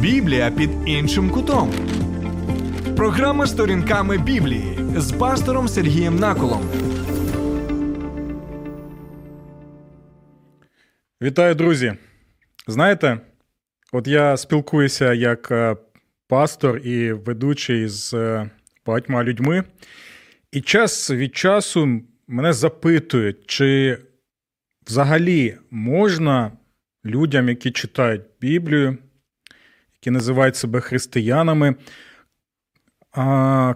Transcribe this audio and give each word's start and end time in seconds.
Біблія 0.00 0.50
під 0.50 0.70
іншим 0.86 1.30
кутом. 1.30 1.72
Програма 2.96 3.46
сторінками 3.46 4.18
Біблії 4.18 4.78
з 4.96 5.12
пастором 5.12 5.68
Сергієм 5.68 6.16
Наколом. 6.16 6.70
Вітаю, 11.22 11.54
друзі! 11.54 11.94
Знаєте, 12.66 13.20
от 13.92 14.06
я 14.06 14.36
спілкуюся 14.36 15.12
як 15.12 15.50
е, 15.50 15.76
пастор 16.28 16.78
і 16.78 17.12
ведучий 17.12 17.88
з 17.88 18.14
е, 18.14 18.50
багатьма 18.86 19.24
людьми, 19.24 19.64
і 20.52 20.60
час 20.60 21.10
від 21.10 21.36
часу 21.36 22.00
мене 22.28 22.52
запитують, 22.52 23.46
чи 23.46 23.98
взагалі 24.86 25.56
можна 25.70 26.52
людям, 27.04 27.48
які 27.48 27.70
читають 27.70 28.22
Біблію, 28.40 28.98
які 30.00 30.10
називають 30.10 30.56
себе 30.56 30.80
християнами, 30.80 31.74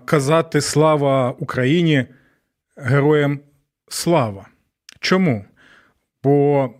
казати 0.04 0.60
слава 0.60 1.30
Україні 1.30 2.06
героям 2.76 3.40
слава. 3.88 4.48
Чому? 5.00 5.44
Бо 6.22 6.70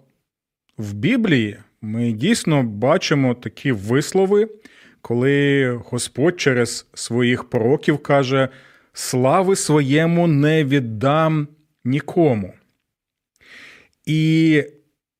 в 0.79 0.93
Біблії 0.93 1.59
ми 1.81 2.13
дійсно 2.13 2.63
бачимо 2.63 3.35
такі 3.35 3.73
вислови, 3.73 4.49
коли 5.01 5.71
Господь 5.91 6.41
через 6.41 6.87
своїх 6.95 7.51
пророків 7.51 7.99
каже: 7.99 8.49
слави 8.93 9.57
своєму 9.57 10.27
не 10.27 10.65
віддам 10.65 11.49
нікому. 11.85 12.55
І 14.07 14.65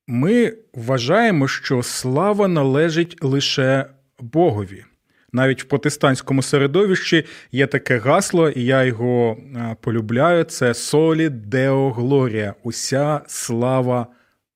ми 0.07 0.53
вважаємо, 0.73 1.47
що 1.47 1.83
слава 1.83 2.47
належить 2.47 3.23
лише 3.23 3.85
Богові. 4.23 4.85
Навіть 5.33 5.63
в 5.63 5.65
протестантському 5.65 6.41
середовищі 6.41 7.25
є 7.51 7.67
таке 7.67 7.97
гасло, 7.97 8.49
і 8.49 8.63
я 8.63 8.83
його 8.83 9.37
полюбляю: 9.81 10.43
це 10.43 10.73
солі 10.73 11.29
Део 11.29 11.91
Глорія, 11.91 12.55
уся 12.63 13.21
слава 13.27 14.07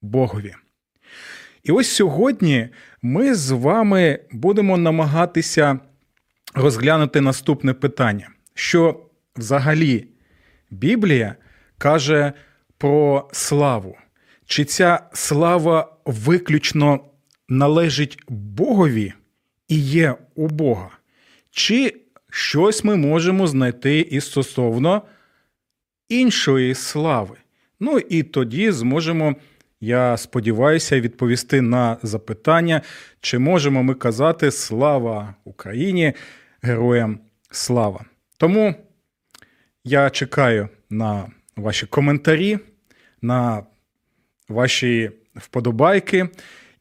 Богові. 0.02 0.54
І 1.64 1.72
ось 1.72 1.90
сьогодні 1.90 2.70
ми 3.02 3.36
з 3.36 3.52
вами 3.52 4.20
будемо 4.32 4.78
намагатися 4.78 5.80
розглянути 6.54 7.22
наступне 7.22 7.74
питання: 7.74 8.30
що 8.54 9.06
взагалі 9.36 10.08
Біблія 10.72 11.36
каже 11.78 12.34
про 12.78 13.30
славу. 13.32 13.98
Чи 14.46 14.66
ця 14.66 15.00
слава 15.14 15.98
виключно 16.06 17.00
належить 17.50 18.20
Богові 18.30 19.14
і 19.68 19.80
є 19.80 20.16
у 20.36 20.48
Бога? 20.48 20.90
Чи 21.52 21.96
щось 22.30 22.84
ми 22.84 22.96
можемо 22.96 23.48
знайти 23.48 24.00
і 24.00 24.22
стосовно 24.22 25.02
іншої 26.10 26.76
слави? 26.76 27.36
Ну 27.80 28.00
і 28.00 28.24
тоді 28.24 28.72
зможемо, 28.72 29.36
я 29.82 30.18
сподіваюся, 30.18 31.02
відповісти 31.02 31.62
на 31.62 31.98
запитання, 32.04 32.82
чи 33.22 33.40
можемо 33.40 33.84
ми 33.84 33.94
казати 33.94 34.52
Слава 34.52 35.36
Україні, 35.44 36.14
героям 36.62 37.20
слава. 37.52 38.06
Тому 38.38 38.76
я 39.84 40.10
чекаю 40.10 40.70
на 40.90 41.32
ваші 41.56 41.86
коментарі, 41.86 42.60
на 43.22 43.64
ваші 44.50 45.12
вподобайки. 45.36 46.30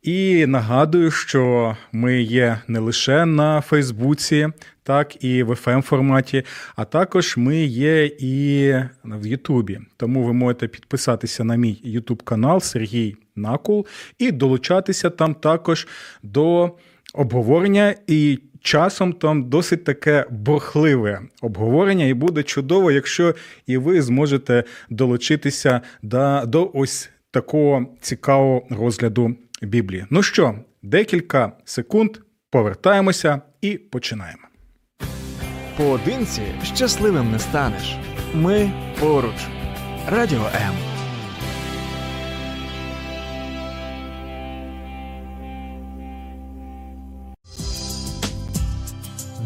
І 0.07 0.47
нагадую, 0.47 1.11
що 1.11 1.77
ми 1.93 2.23
є 2.23 2.59
не 2.69 2.79
лише 2.79 3.27
на 3.27 3.61
Фейсбуці, 3.61 4.49
так 4.83 5.25
і 5.25 5.43
в 5.43 5.51
fm 5.51 5.83
форматі, 5.83 6.43
а 6.77 6.85
також 6.85 7.37
ми 7.37 7.57
є 7.65 8.07
і 8.19 8.75
в 9.05 9.27
Ютубі. 9.27 9.81
Тому 9.97 10.25
ви 10.25 10.33
можете 10.33 10.69
підписатися 10.69 11.45
на 11.45 11.57
мій 11.57 11.81
Ютуб 11.85 12.23
канал 12.23 12.61
Сергій 12.61 13.17
Накул 13.37 13.87
і 14.19 14.33
долучатися 14.33 15.11
там 15.11 15.35
також 15.35 15.87
до 16.23 16.71
обговорення. 17.15 17.95
І 18.07 18.39
часом 18.61 19.13
там 19.13 19.49
досить 19.49 19.85
таке 19.85 20.27
бурхливе 20.31 21.21
обговорення, 21.43 22.05
і 22.05 22.15
буде 22.15 22.43
чудово, 22.43 22.91
якщо 22.91 23.35
і 23.67 23.77
ви 23.77 24.03
зможете 24.03 24.65
долучитися 24.91 25.81
до, 26.03 26.43
до 26.47 26.71
ось 26.75 27.11
такого 27.31 27.87
цікавого 28.01 28.63
розгляду 28.71 29.37
Біблії. 29.63 30.07
Ну 30.11 30.23
що, 30.23 30.55
декілька 30.83 31.53
секунд 31.65 32.17
повертаємося 32.51 33.41
і 33.61 33.79
починаємо. 33.79 34.43
Поодинці 35.77 36.43
щасливим 36.63 37.31
не 37.31 37.39
станеш. 37.39 37.97
Ми 38.35 38.71
поруч. 39.01 39.47
Радіо 40.09 40.47
М. 40.55 40.75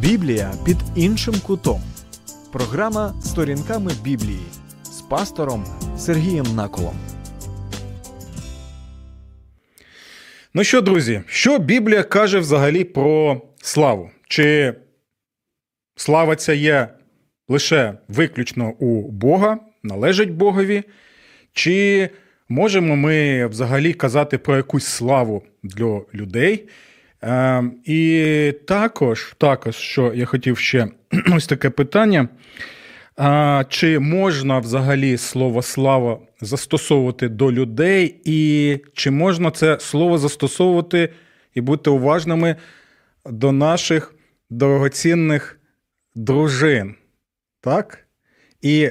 Біблія 0.00 0.52
під 0.64 0.76
іншим 0.94 1.34
кутом. 1.46 1.80
Програма 2.52 3.14
сторінками 3.22 3.92
Біблії 4.02 4.46
з 4.82 5.00
пастором 5.00 5.64
Сергієм 5.98 6.46
Наколом. 6.54 7.09
Ну 10.54 10.64
що, 10.64 10.80
друзі, 10.80 11.22
що 11.26 11.58
Біблія 11.58 12.02
каже 12.02 12.38
взагалі 12.38 12.84
про 12.84 13.42
славу? 13.62 14.10
Чи 14.28 14.74
слава 15.96 16.36
ця 16.36 16.52
є 16.52 16.88
лише 17.48 17.94
виключно 18.08 18.70
у 18.70 19.10
Бога, 19.10 19.58
належить 19.82 20.30
Богові? 20.30 20.82
Чи 21.52 22.08
можемо 22.48 22.96
ми 22.96 23.46
взагалі 23.46 23.92
казати 23.92 24.38
про 24.38 24.56
якусь 24.56 24.86
славу 24.86 25.42
для 25.62 26.00
людей? 26.14 26.68
Е, 27.22 27.64
І 27.84 28.54
також, 28.66 29.34
також, 29.38 29.76
що 29.76 30.12
я 30.14 30.26
хотів 30.26 30.58
ще 30.58 30.88
ось 31.36 31.46
таке 31.46 31.70
питання. 31.70 32.28
А, 33.22 33.64
Чи 33.68 33.98
можна 33.98 34.58
взагалі 34.58 35.16
слово 35.16 35.62
слава 35.62 36.18
застосовувати 36.40 37.28
до 37.28 37.52
людей, 37.52 38.20
і 38.24 38.78
чи 38.94 39.10
можна 39.10 39.50
це 39.50 39.80
слово 39.80 40.18
застосовувати 40.18 41.12
і 41.54 41.60
бути 41.60 41.90
уважними 41.90 42.56
до 43.26 43.52
наших 43.52 44.14
дорогоцінних 44.50 45.60
дружин? 46.14 46.94
Так? 47.60 47.98
І 48.62 48.90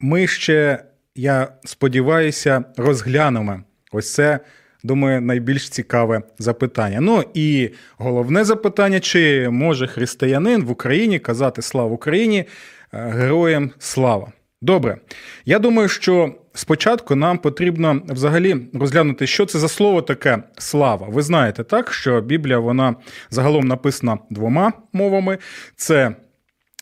ми 0.00 0.26
ще, 0.26 0.84
я 1.14 1.48
сподіваюся, 1.64 2.64
розглянемо 2.76 3.62
ось 3.92 4.14
це. 4.14 4.40
Думаю, 4.84 5.20
найбільш 5.20 5.68
цікаве 5.68 6.22
запитання. 6.38 7.00
Ну 7.00 7.24
і 7.34 7.70
головне 7.96 8.44
запитання: 8.44 9.00
чи 9.00 9.48
може 9.50 9.86
християнин 9.86 10.64
в 10.64 10.70
Україні 10.70 11.18
казати 11.18 11.62
слава 11.62 11.90
Україні? 11.90 12.44
Е, 12.92 13.10
героям 13.10 13.70
слава. 13.78 14.32
Добре. 14.62 14.96
Я 15.44 15.58
думаю, 15.58 15.88
що 15.88 16.34
спочатку 16.54 17.14
нам 17.14 17.38
потрібно 17.38 18.02
взагалі 18.08 18.56
розглянути, 18.74 19.26
що 19.26 19.46
це 19.46 19.58
за 19.58 19.68
слово 19.68 20.02
таке 20.02 20.42
слава. 20.58 21.06
Ви 21.08 21.22
знаєте, 21.22 21.64
так, 21.64 21.92
що 21.92 22.20
Біблія 22.20 22.58
вона 22.58 22.96
загалом 23.30 23.68
написана 23.68 24.18
двома 24.30 24.72
мовами: 24.92 25.38
це 25.76 26.14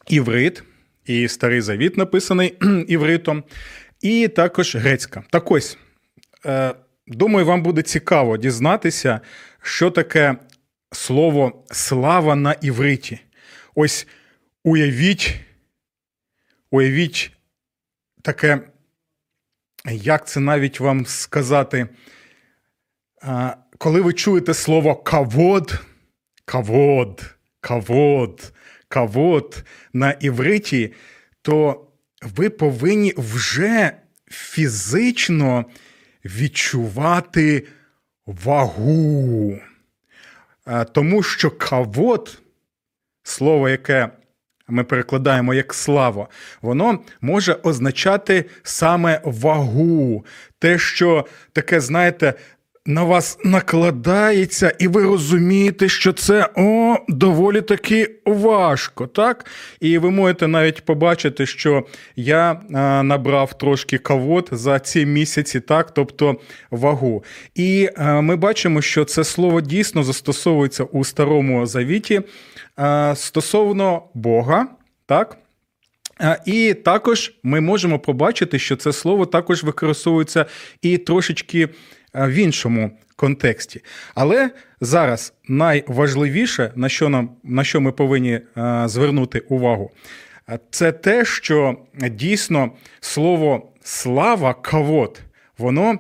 іврит, 0.09 0.63
і 1.07 1.29
Старий 1.29 1.61
Завіт 1.61 1.97
написаний 1.97 2.55
івритом, 2.89 3.45
і 4.01 4.29
також 4.29 4.77
грецька. 4.77 5.23
Так 5.31 5.51
ось, 5.51 5.79
е, 6.47 6.75
думаю, 7.07 7.47
вам 7.47 7.63
буде 7.63 7.83
цікаво 7.83 8.37
дізнатися, 8.37 9.21
що 9.63 9.91
таке 9.91 10.37
слово 10.93 11.65
слава 11.71 12.35
на 12.35 12.53
івриті. 12.53 13.19
Ось 13.75 14.07
уявіть. 14.65 15.41
Уявіть 16.71 17.33
таке, 18.23 18.61
як 19.91 20.29
це 20.29 20.41
навіть 20.41 20.81
вам 20.81 21.07
сказати, 21.07 21.89
коли 23.79 24.01
ви 24.01 24.13
чуєте 24.13 24.55
слово 24.55 24.97
кавод, 24.97 25.81
кавод, 26.45 27.35
кавод, 27.61 28.53
кавод 28.89 29.65
на 29.93 30.11
івриті, 30.11 30.93
то 31.43 31.87
ви 32.23 32.51
повинні 32.51 33.15
вже 33.17 33.93
фізично 34.27 35.65
відчувати 36.25 37.67
вагу. 38.27 39.59
Тому 40.93 41.23
що 41.23 41.51
кавод, 41.51 42.43
слово, 43.23 43.69
яке 43.69 44.11
ми 44.69 44.85
перекладаємо 44.85 45.55
як 45.55 45.75
слава, 45.75 46.29
воно 46.63 46.99
може 47.21 47.57
означати 47.63 48.45
саме 48.63 49.21
вагу, 49.25 50.25
те, 50.59 50.79
що 50.79 51.27
таке, 51.53 51.81
знаєте, 51.81 52.35
на 52.89 53.05
вас 53.05 53.39
накладається, 53.45 54.73
і 54.79 54.89
ви 54.89 55.03
розумієте, 55.03 55.89
що 55.89 56.13
це 56.13 56.49
о, 56.57 56.97
доволі 57.09 57.61
таки 57.61 58.11
важко, 58.27 59.07
так? 59.07 59.47
І 59.81 59.99
ви 59.99 60.11
можете 60.11 60.49
навіть 60.49 60.85
побачити, 60.85 61.47
що 61.47 61.85
я 62.17 62.61
а, 62.75 63.03
набрав 63.03 63.59
трошки 63.59 63.99
кавод 63.99 64.49
за 64.53 64.79
ці 64.79 65.07
місяці, 65.07 65.61
так, 65.61 65.91
тобто 65.91 66.37
вагу. 66.71 67.25
І 67.55 67.89
а, 67.97 68.21
ми 68.21 68.37
бачимо, 68.37 68.83
що 68.83 69.05
це 69.05 69.25
слово 69.25 69.61
дійсно 69.61 70.03
застосовується 70.03 70.85
у 70.85 71.05
старому 71.05 71.67
завіті 71.67 72.21
а, 72.77 73.15
стосовно 73.17 74.03
Бога, 74.15 74.67
так? 75.07 75.37
І 76.47 76.75
також 76.75 77.33
ми 77.43 77.61
можемо 77.61 77.99
побачити, 77.99 78.59
що 78.59 78.77
це 78.77 78.93
слово 78.93 79.27
також 79.27 79.65
використовується 79.65 80.47
і 80.83 80.99
трошечки 80.99 81.69
в 82.27 82.33
іншому 82.33 82.91
контексті. 83.17 83.85
Але 84.15 84.51
зараз 84.81 85.33
найважливіше, 85.49 86.73
на 86.77 86.89
що 86.89 87.09
нам 87.09 87.31
на 87.45 87.65
що 87.65 87.81
ми 87.81 87.93
повинні 87.93 88.41
звернути 88.85 89.39
увагу, 89.39 89.91
це 90.71 90.93
те, 90.93 91.25
що 91.25 91.77
дійсно 92.11 92.73
слово 93.01 93.73
слава 93.83 94.55
кавод, 94.55 95.21
воно 95.59 95.99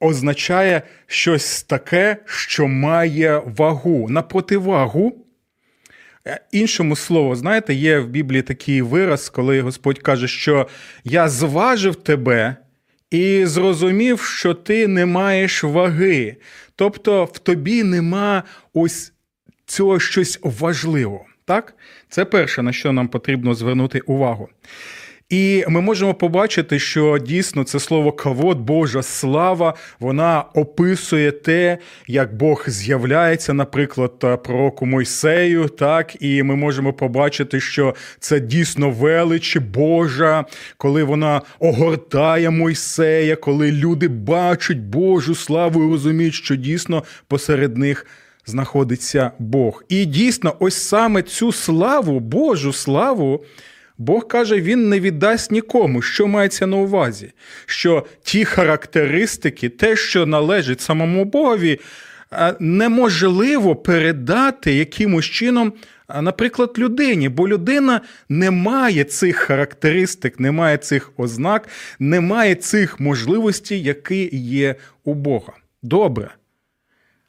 означає 0.00 0.82
щось 1.06 1.62
таке, 1.62 2.16
що 2.24 2.68
має 2.68 3.42
вагу 3.56 4.08
на 4.08 4.22
противагу. 4.22 5.26
Е, 6.26 6.40
іншому 6.52 6.96
слову, 6.96 7.34
знаєте, 7.34 7.74
є 7.74 7.98
в 7.98 8.08
Біблії 8.08 8.42
такий 8.42 8.82
вираз, 8.82 9.28
коли 9.28 9.60
Господь 9.60 9.98
каже, 9.98 10.28
що 10.28 10.68
я 11.04 11.28
зважив 11.28 11.94
тебе 11.94 12.56
і 13.10 13.46
зрозумів, 13.46 14.20
що 14.20 14.54
ти 14.54 14.88
не 14.88 15.06
маєш 15.06 15.64
ваги. 15.64 16.36
Тобто 16.76 17.24
в 17.24 17.38
тобі 17.38 17.82
нема 17.82 18.42
ось 18.74 19.12
цього 19.66 20.00
щось 20.00 20.38
важливого. 20.42 21.24
Так? 21.44 21.74
Це 22.08 22.24
перше, 22.24 22.62
на 22.62 22.72
що 22.72 22.92
нам 22.92 23.08
потрібно 23.08 23.54
звернути 23.54 24.00
увагу. 24.00 24.48
І 25.30 25.64
ми 25.68 25.80
можемо 25.80 26.14
побачити, 26.14 26.78
що 26.78 27.18
дійсно 27.18 27.64
це 27.64 27.80
слово 27.80 28.12
кавод, 28.12 28.58
Божа 28.60 29.02
слава, 29.02 29.74
вона 30.00 30.44
описує 30.54 31.32
те, 31.32 31.78
як 32.06 32.36
Бог 32.36 32.64
з'являється, 32.66 33.54
наприклад, 33.54 34.42
пророку 34.44 34.86
Мойсею. 34.86 35.68
Так, 35.68 36.22
і 36.22 36.42
ми 36.42 36.56
можемо 36.56 36.92
побачити, 36.92 37.60
що 37.60 37.94
це 38.18 38.40
дійсно 38.40 38.90
велич 38.90 39.56
Божа, 39.56 40.44
коли 40.76 41.04
вона 41.04 41.42
огортає 41.58 42.50
Мойсея, 42.50 43.36
коли 43.36 43.72
люди 43.72 44.08
бачать 44.08 44.78
Божу 44.78 45.34
славу 45.34 45.84
і 45.84 45.90
розуміють, 45.90 46.34
що 46.34 46.56
дійсно 46.56 47.04
посеред 47.28 47.76
них. 47.76 48.06
Знаходиться 48.46 49.30
Бог. 49.38 49.84
І 49.88 50.04
дійсно, 50.04 50.56
ось 50.58 50.74
саме 50.74 51.22
цю 51.22 51.52
славу, 51.52 52.20
Божу 52.20 52.72
славу, 52.72 53.44
Бог 54.00 54.28
каже, 54.28 54.60
він 54.60 54.88
не 54.88 55.00
віддасть 55.00 55.50
нікому, 55.50 56.02
що 56.02 56.26
мається 56.26 56.66
на 56.66 56.76
увазі, 56.76 57.32
що 57.66 58.06
ті 58.22 58.44
характеристики, 58.44 59.68
те, 59.68 59.96
що 59.96 60.26
належить 60.26 60.80
самому 60.80 61.24
Богові, 61.24 61.80
неможливо 62.60 63.76
передати 63.76 64.74
якимось 64.74 65.24
чином, 65.24 65.72
наприклад, 66.22 66.74
людині, 66.78 67.28
бо 67.28 67.48
людина 67.48 68.00
не 68.28 68.50
має 68.50 69.04
цих 69.04 69.36
характеристик, 69.36 70.40
не 70.40 70.52
має 70.52 70.76
цих 70.76 71.12
ознак, 71.16 71.68
не 71.98 72.20
має 72.20 72.54
цих 72.54 73.00
можливостей, 73.00 73.82
які 73.82 74.30
є 74.36 74.74
у 75.04 75.14
Бога. 75.14 75.52
Добре. 75.82 76.30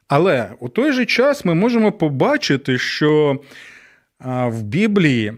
Але 0.08 0.50
у 0.60 0.68
той 0.68 0.92
же 0.92 1.06
час 1.06 1.44
ми 1.44 1.54
можемо 1.54 1.92
побачити, 1.92 2.78
що 2.78 3.40
в 4.24 4.62
Біблії 4.62 5.32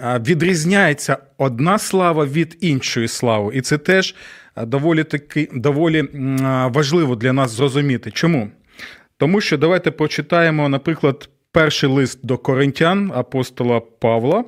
відрізняється 0.00 1.16
одна 1.38 1.78
слава 1.78 2.24
від 2.24 2.56
іншої 2.60 3.08
слави. 3.08 3.56
І 3.56 3.60
це 3.60 3.78
теж 3.78 4.14
доволі 4.56 5.04
таки 5.04 5.48
доволі 5.52 6.08
важливо 6.68 7.16
для 7.16 7.32
нас 7.32 7.50
зрозуміти. 7.50 8.10
Чому? 8.10 8.50
Тому 9.16 9.40
що 9.40 9.58
давайте 9.58 9.90
почитаємо, 9.90 10.68
наприклад, 10.68 11.28
перший 11.52 11.88
лист 11.88 12.26
до 12.26 12.38
коринтян 12.38 13.12
апостола 13.14 13.80
Павла. 13.80 14.44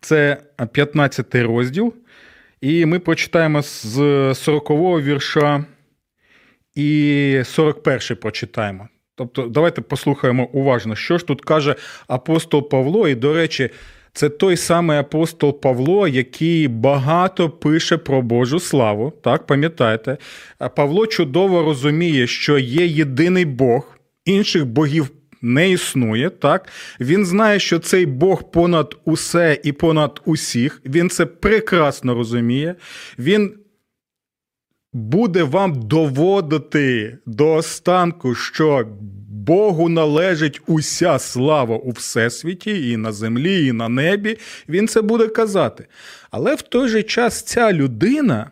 Це 0.00 0.36
15 0.72 1.34
розділ. 1.34 1.94
І 2.60 2.86
ми 2.86 2.98
прочитаємо 2.98 3.62
з 3.62 3.98
40-го 4.32 5.00
вірша 5.00 5.64
і 6.74 7.42
41 7.44 8.16
прочитаємо. 8.16 8.88
Тобто, 9.14 9.42
давайте 9.42 9.80
послухаємо 9.80 10.44
уважно, 10.52 10.96
що 10.96 11.18
ж 11.18 11.26
тут 11.26 11.40
каже 11.44 11.74
апостол 12.06 12.68
Павло, 12.68 13.08
і, 13.08 13.14
до 13.14 13.34
речі, 13.34 13.70
це 14.12 14.28
той 14.28 14.56
самий 14.56 14.98
апостол 14.98 15.60
Павло, 15.60 16.08
який 16.08 16.68
багато 16.68 17.50
пише 17.50 17.96
про 17.96 18.22
Божу 18.22 18.60
славу. 18.60 19.12
Так, 19.22 19.46
пам'ятаєте? 19.46 20.16
Павло 20.76 21.06
чудово 21.06 21.62
розуміє, 21.62 22.26
що 22.26 22.58
є 22.58 22.86
єдиний 22.86 23.44
Бог, 23.44 23.98
інших 24.24 24.66
богів 24.66 25.10
не 25.42 25.70
існує. 25.70 26.30
Так, 26.30 26.68
він 27.00 27.26
знає, 27.26 27.58
що 27.58 27.78
цей 27.78 28.06
Бог 28.06 28.50
понад 28.50 28.96
усе 29.04 29.58
і 29.64 29.72
понад 29.72 30.20
усіх. 30.24 30.82
Він 30.84 31.10
це 31.10 31.26
прекрасно 31.26 32.14
розуміє. 32.14 32.74
Він 33.18 33.54
буде 34.92 35.42
вам 35.42 35.82
доводити 35.82 37.18
до 37.26 37.54
останку, 37.54 38.34
що 38.34 38.86
Богу 39.46 39.88
належить 39.88 40.60
уся 40.66 41.18
слава 41.18 41.76
у 41.76 41.90
всесвіті, 41.90 42.90
і 42.90 42.96
на 42.96 43.12
землі, 43.12 43.66
і 43.66 43.72
на 43.72 43.88
небі. 43.88 44.38
Він 44.68 44.88
це 44.88 45.02
буде 45.02 45.28
казати. 45.28 45.86
Але 46.30 46.54
в 46.54 46.62
той 46.62 46.88
же 46.88 47.02
час 47.02 47.42
ця 47.42 47.72
людина. 47.72 48.50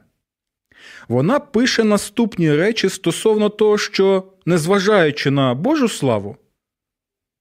Вона 1.08 1.40
пише 1.40 1.84
наступні 1.84 2.54
речі 2.54 2.88
стосовно 2.88 3.48
того, 3.48 3.78
що, 3.78 4.24
незважаючи 4.46 5.30
на 5.30 5.54
Божу 5.54 5.88
славу, 5.88 6.36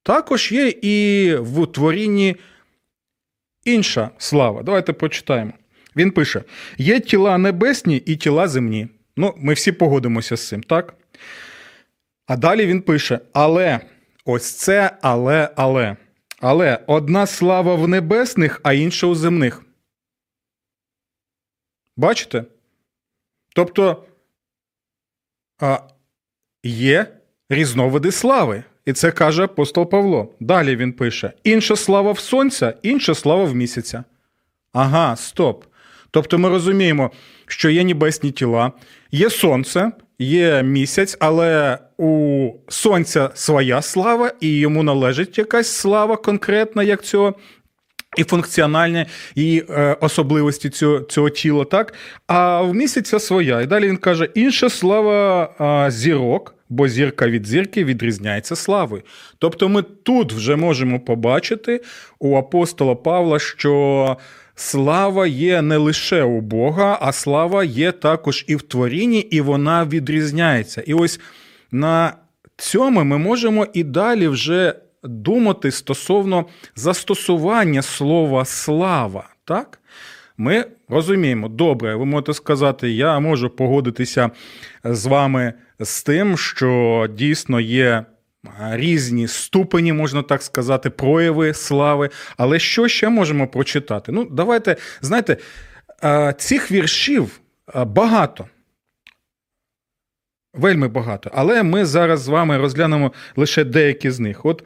також 0.03 0.51
є 0.51 0.73
і 0.81 1.35
в 1.35 1.67
творінні 1.67 2.35
інша 3.65 4.09
слава. 4.17 4.63
Давайте 4.63 4.93
прочитаємо. 4.93 5.53
Він 5.95 6.11
пише: 6.11 6.43
є 6.77 6.99
тіла 6.99 7.37
небесні 7.37 8.03
і 8.05 8.15
тіла 8.15 8.47
земні. 8.47 8.87
Ну, 9.17 9.33
ми 9.37 9.53
всі 9.53 9.71
погодимося 9.71 10.37
з 10.37 10.47
цим, 10.47 10.63
так? 10.63 10.93
А 12.27 12.37
далі 12.37 12.65
він 12.65 12.81
пише: 12.81 13.19
Але, 13.33 13.79
ось 14.25 14.53
це, 14.53 14.97
але, 15.01 15.49
але. 15.55 15.95
Але 16.39 16.79
одна 16.87 17.25
слава 17.25 17.75
в 17.75 17.87
небесних, 17.87 18.59
а 18.63 18.73
інша 18.73 19.07
у 19.07 19.15
земних. 19.15 19.63
Бачите? 21.97 22.43
Тобто 23.55 24.05
а, 25.59 25.79
є 26.63 27.19
різновиди 27.49 28.11
слави. 28.11 28.63
І 28.85 28.93
це 28.93 29.11
каже 29.11 29.43
апостол 29.43 29.89
Павло. 29.89 30.33
Далі 30.39 30.75
він 30.75 30.93
пише: 30.93 31.33
інша 31.43 31.75
слава 31.75 32.11
в 32.11 32.19
сонця, 32.19 32.73
інша 32.81 33.15
слава 33.15 33.43
в 33.43 33.55
місяця. 33.55 34.03
Ага, 34.73 35.15
стоп. 35.15 35.65
Тобто 36.11 36.37
ми 36.37 36.49
розуміємо, 36.49 37.11
що 37.47 37.69
є 37.69 37.83
небесні 37.83 38.31
тіла, 38.31 38.71
є 39.11 39.29
сонце, 39.29 39.91
є 40.19 40.63
місяць, 40.63 41.17
але 41.19 41.77
у 41.97 42.49
сонця 42.67 43.29
своя 43.33 43.81
слава, 43.81 44.31
і 44.39 44.57
йому 44.59 44.83
належить 44.83 45.37
якась 45.37 45.67
слава 45.67 46.17
конкретна, 46.17 46.83
як 46.83 47.03
цього. 47.03 47.35
І 48.17 48.23
функціональні 48.23 49.05
і 49.35 49.63
е, 49.69 49.97
особливості 50.01 50.69
цього 50.69 50.99
цього 50.99 51.29
тіла, 51.29 51.65
так? 51.65 51.93
А 52.27 52.61
в 52.61 52.73
місяця 52.73 53.19
своя. 53.19 53.61
І 53.61 53.65
далі 53.65 53.87
він 53.87 53.97
каже: 53.97 54.29
інша 54.35 54.69
слава 54.69 55.43
е, 55.87 55.91
зірок, 55.91 56.55
бо 56.69 56.87
зірка 56.87 57.27
від 57.27 57.47
зірки 57.47 57.83
відрізняється 57.83 58.55
славою. 58.55 59.03
Тобто 59.37 59.69
ми 59.69 59.81
тут 59.81 60.33
вже 60.33 60.55
можемо 60.55 60.99
побачити 60.99 61.81
у 62.19 62.37
апостола 62.37 62.95
Павла, 62.95 63.39
що 63.39 64.17
слава 64.59 65.27
є 65.27 65.61
не 65.61 65.77
лише 65.77 66.23
у 66.23 66.41
Бога, 66.41 66.97
а 67.01 67.11
слава 67.11 67.63
є 67.63 67.91
також 67.91 68.45
і 68.47 68.55
в 68.55 68.61
творінні, 68.61 69.19
і 69.19 69.41
вона 69.41 69.85
відрізняється. 69.85 70.81
І 70.81 70.93
ось 70.93 71.19
на 71.71 72.13
цьому 72.57 73.03
ми 73.03 73.17
можемо 73.17 73.67
і 73.73 73.83
далі 73.83 74.27
вже 74.27 74.75
думати 75.03 75.71
стосовно 75.71 76.45
застосування 76.75 77.81
слова 77.81 78.45
слава. 78.45 79.29
так? 79.45 79.79
Ми 80.37 80.65
розуміємо, 80.89 81.49
добре, 81.49 81.95
ви 81.95 82.05
можете 82.05 82.33
сказати, 82.33 82.91
я 82.91 83.19
можу 83.19 83.49
погодитися 83.49 84.29
з 84.83 85.05
вами 85.05 85.53
з 85.79 86.03
тим, 86.03 86.37
що 86.37 87.07
дійсно 87.17 87.59
є 87.59 88.05
різні 88.71 89.27
ступені, 89.27 89.93
можна 89.93 90.23
так 90.23 90.43
сказати, 90.43 90.89
прояви 90.89 91.53
слави. 91.53 92.09
Але 92.37 92.59
що 92.59 92.87
ще 92.87 93.09
можемо 93.09 93.47
прочитати? 93.47 94.11
Ну, 94.11 94.25
давайте, 94.25 94.75
знаєте, 95.01 95.37
цих 96.37 96.71
віршів 96.71 97.39
багато. 97.75 98.47
Вельми 100.53 100.87
багато. 100.87 101.31
Але 101.33 101.63
ми 101.63 101.85
зараз 101.85 102.21
з 102.21 102.27
вами 102.27 102.57
розглянемо 102.57 103.13
лише 103.35 103.63
деякі 103.63 104.11
з 104.11 104.19
них. 104.19 104.45
От, 104.45 104.63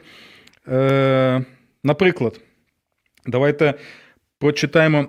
е, 0.68 1.44
наприклад, 1.84 2.40
давайте 3.26 3.74
прочитаємо 4.38 5.08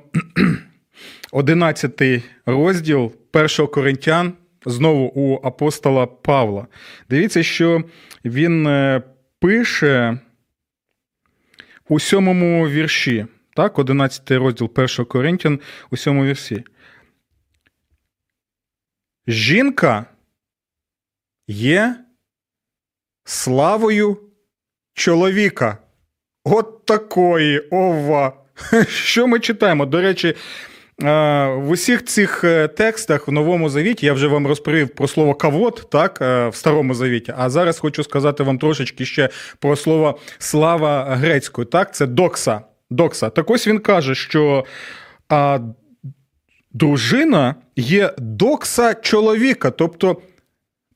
11 1.31 2.01
розділ 2.45 3.11
1 3.33 3.67
Коринтян, 3.67 4.33
знову 4.65 5.11
у 5.15 5.39
апостола 5.43 6.05
Павла. 6.05 6.67
Дивіться, 7.09 7.43
що 7.43 7.83
він 8.25 8.67
е, 8.67 9.01
пише 9.39 10.19
у 11.89 11.99
сьомому 11.99 12.69
вірші. 12.69 13.25
Так, 13.55 13.79
11 13.79 14.31
розділ 14.31 14.71
1 14.75 15.05
Коринтян 15.05 15.59
у 15.91 15.97
сьомому 15.97 16.25
вірші. 16.25 16.63
Жінка 19.27 20.05
є 21.47 21.95
славою 23.23 24.17
чоловіка. 24.93 25.77
От 26.43 26.85
такої 26.85 27.59
ова. 27.59 28.43
Що 28.87 29.27
ми 29.27 29.39
читаємо? 29.39 29.85
До 29.85 30.01
речі, 30.01 30.35
в 30.99 31.65
усіх 31.69 32.05
цих 32.05 32.43
е, 32.43 32.67
текстах 32.67 33.27
в 33.27 33.31
Новому 33.31 33.69
Завіті 33.69 34.05
я 34.05 34.13
вже 34.13 34.27
вам 34.27 34.47
розповів 34.47 34.89
про 34.89 35.07
слово 35.07 35.33
кавод, 35.33 35.87
так, 35.91 36.19
е, 36.21 36.47
в 36.47 36.55
Старому 36.55 36.93
Завіті. 36.93 37.33
А 37.37 37.49
зараз 37.49 37.79
хочу 37.79 38.03
сказати 38.03 38.43
вам 38.43 38.57
трошечки 38.57 39.05
ще 39.05 39.29
про 39.59 39.75
слово 39.75 40.19
слава 40.37 41.15
грецькою. 41.15 41.65
Так, 41.65 41.95
це 41.95 42.05
докса. 42.05 42.61
Докса. 42.89 43.29
Так 43.29 43.49
ось 43.49 43.67
він 43.67 43.79
каже, 43.79 44.15
що 44.15 44.65
а, 45.29 45.59
дружина 46.71 47.55
є 47.75 48.13
докса 48.17 48.93
чоловіка. 48.93 49.71
Тобто 49.71 50.21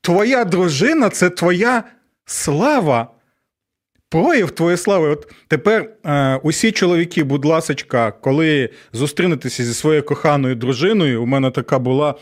твоя 0.02 0.46
дружина 0.46 1.10
це 1.10 1.30
твоя 1.30 1.84
слава. 2.26 3.08
Прояв 4.10 4.52
твоєї 4.52 4.78
слави. 4.78 5.08
От 5.08 5.34
тепер 5.48 5.90
е, 6.06 6.36
усі 6.44 6.72
чоловіки, 6.72 7.24
будь 7.24 7.46
ласочка, 7.46 8.12
коли 8.12 8.70
зустрінетеся 8.94 9.64
зі 9.64 9.74
своєю 9.74 10.04
коханою 10.04 10.56
дружиною, 10.56 11.24
у 11.24 11.26
мене 11.26 11.52
така 11.52 11.80
була 11.80 12.16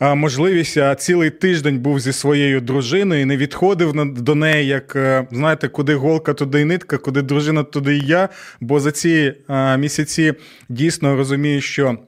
е, 0.00 0.14
можливість, 0.14 0.76
я 0.76 0.94
цілий 0.94 1.30
тиждень 1.30 1.78
був 1.78 2.00
зі 2.00 2.12
своєю 2.12 2.60
дружиною 2.60 3.22
і 3.22 3.24
не 3.24 3.36
відходив 3.36 4.14
до 4.14 4.34
неї, 4.34 4.66
як 4.66 4.96
е, 4.96 5.26
знаєте, 5.30 5.68
куди 5.68 5.94
голка, 5.94 6.34
туди 6.34 6.60
й 6.60 6.64
нитка, 6.64 6.98
куди 6.98 7.22
дружина, 7.22 7.62
туди 7.62 7.96
і 7.96 8.06
я. 8.06 8.28
Бо 8.60 8.80
за 8.80 8.92
ці 8.92 9.34
е, 9.48 9.78
місяці 9.78 10.34
дійсно 10.68 11.16
розумію, 11.16 11.60
що 11.60 11.98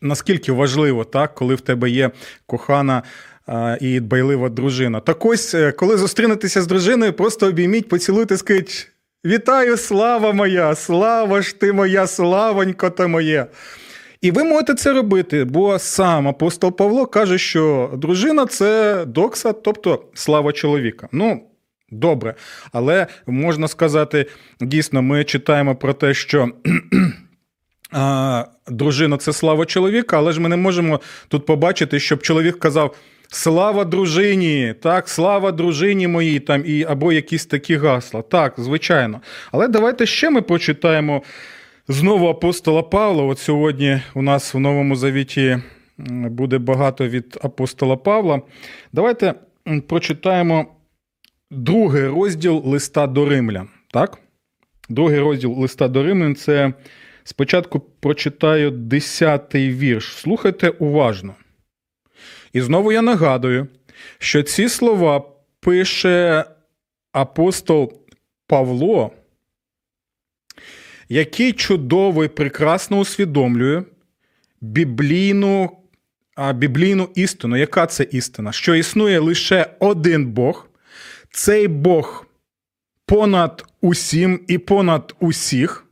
наскільки 0.00 0.52
важливо, 0.52 1.04
так, 1.04 1.34
коли 1.34 1.54
в 1.54 1.60
тебе 1.60 1.90
є 1.90 2.10
кохана 2.46 3.02
і 3.80 4.00
дбайлива 4.00 4.48
дружина. 4.48 5.00
Так 5.00 5.26
ось, 5.26 5.54
е, 5.54 5.72
коли 5.72 5.96
зустрінетеся 5.96 6.62
з 6.62 6.66
дружиною, 6.66 7.12
просто 7.12 7.46
обійміть, 7.46 7.88
поцілуйте, 7.88 8.36
скажіть: 8.36 8.88
Вітаю, 9.26 9.76
слава 9.76 10.32
моя! 10.32 10.74
Слава 10.74 11.42
ж 11.42 11.60
ти 11.60 11.72
моя, 11.72 12.06
славонько 12.06 12.90
ти 12.90 13.06
моє! 13.06 13.46
І 14.20 14.30
ви 14.30 14.44
можете 14.44 14.74
це 14.74 14.92
робити, 14.92 15.44
бо 15.44 15.78
сам 15.78 16.28
апостол 16.28 16.76
Павло 16.76 17.06
каже, 17.06 17.38
що 17.38 17.90
дружина 17.96 18.46
це 18.46 19.04
докса, 19.04 19.52
тобто 19.52 20.04
слава 20.14 20.52
чоловіка. 20.52 21.08
Ну, 21.12 21.42
добре, 21.90 22.34
але 22.72 23.06
можна 23.26 23.68
сказати, 23.68 24.26
дійсно, 24.60 25.02
ми 25.02 25.24
читаємо 25.24 25.76
про 25.76 25.92
те, 25.92 26.14
що. 26.14 26.48
Дружина 28.68 29.16
це 29.16 29.32
слава 29.32 29.66
чоловіка, 29.66 30.16
але 30.16 30.32
ж 30.32 30.40
ми 30.40 30.48
не 30.48 30.56
можемо 30.56 31.00
тут 31.28 31.46
побачити, 31.46 32.00
щоб 32.00 32.22
чоловік 32.22 32.58
казав: 32.58 32.96
Слава 33.28 33.84
дружині, 33.84 34.74
так, 34.82 35.08
слава 35.08 35.52
дружині 35.52 36.08
моїй, 36.08 36.40
там, 36.40 36.62
і, 36.66 36.84
або 36.84 37.12
якісь 37.12 37.46
такі 37.46 37.76
гасла. 37.76 38.22
Так, 38.22 38.54
звичайно. 38.58 39.20
Але 39.52 39.68
давайте 39.68 40.06
ще 40.06 40.30
ми 40.30 40.42
прочитаємо 40.42 41.22
знову 41.88 42.28
апостола 42.28 42.82
Павла. 42.82 43.22
От 43.22 43.38
сьогодні 43.38 44.00
у 44.14 44.22
нас 44.22 44.54
в 44.54 44.58
Новому 44.58 44.96
Завіті 44.96 45.58
буде 46.08 46.58
багато 46.58 47.08
від 47.08 47.38
апостола 47.42 47.96
Павла. 47.96 48.40
Давайте 48.92 49.34
прочитаємо 49.88 50.66
другий 51.50 52.06
розділ 52.06 52.62
листа 52.64 53.06
до 53.06 53.28
римлян. 53.28 53.68
Так? 53.90 54.18
Другий 54.88 55.18
розділ 55.18 55.52
листа 55.52 55.88
до 55.88 56.02
римлян 56.02 56.34
це 56.34 56.72
спочатку 57.24 57.80
прочитаю 57.80 58.70
10-й 58.70 59.70
вірш. 59.70 60.16
Слухайте 60.16 60.68
уважно. 60.68 61.34
І 62.56 62.60
знову 62.60 62.92
я 62.92 63.02
нагадую, 63.02 63.66
що 64.18 64.42
ці 64.42 64.68
слова 64.68 65.24
пише 65.60 66.44
апостол 67.12 67.92
Павло, 68.46 69.10
який 71.08 71.52
чудово 71.52 72.24
і 72.24 72.28
прекрасно 72.28 72.98
усвідомлює 72.98 73.82
біблійну 74.60 75.70
а, 76.34 76.52
біблійну 76.52 77.08
істину. 77.14 77.56
Яка 77.56 77.86
це 77.86 78.06
істина? 78.10 78.52
Що 78.52 78.74
існує 78.74 79.18
лише 79.18 79.70
один 79.78 80.26
Бог, 80.26 80.68
цей 81.30 81.68
Бог 81.68 82.26
понад 83.06 83.64
усім 83.80 84.40
і 84.48 84.58
понад 84.58 85.14
усіх, 85.20 85.86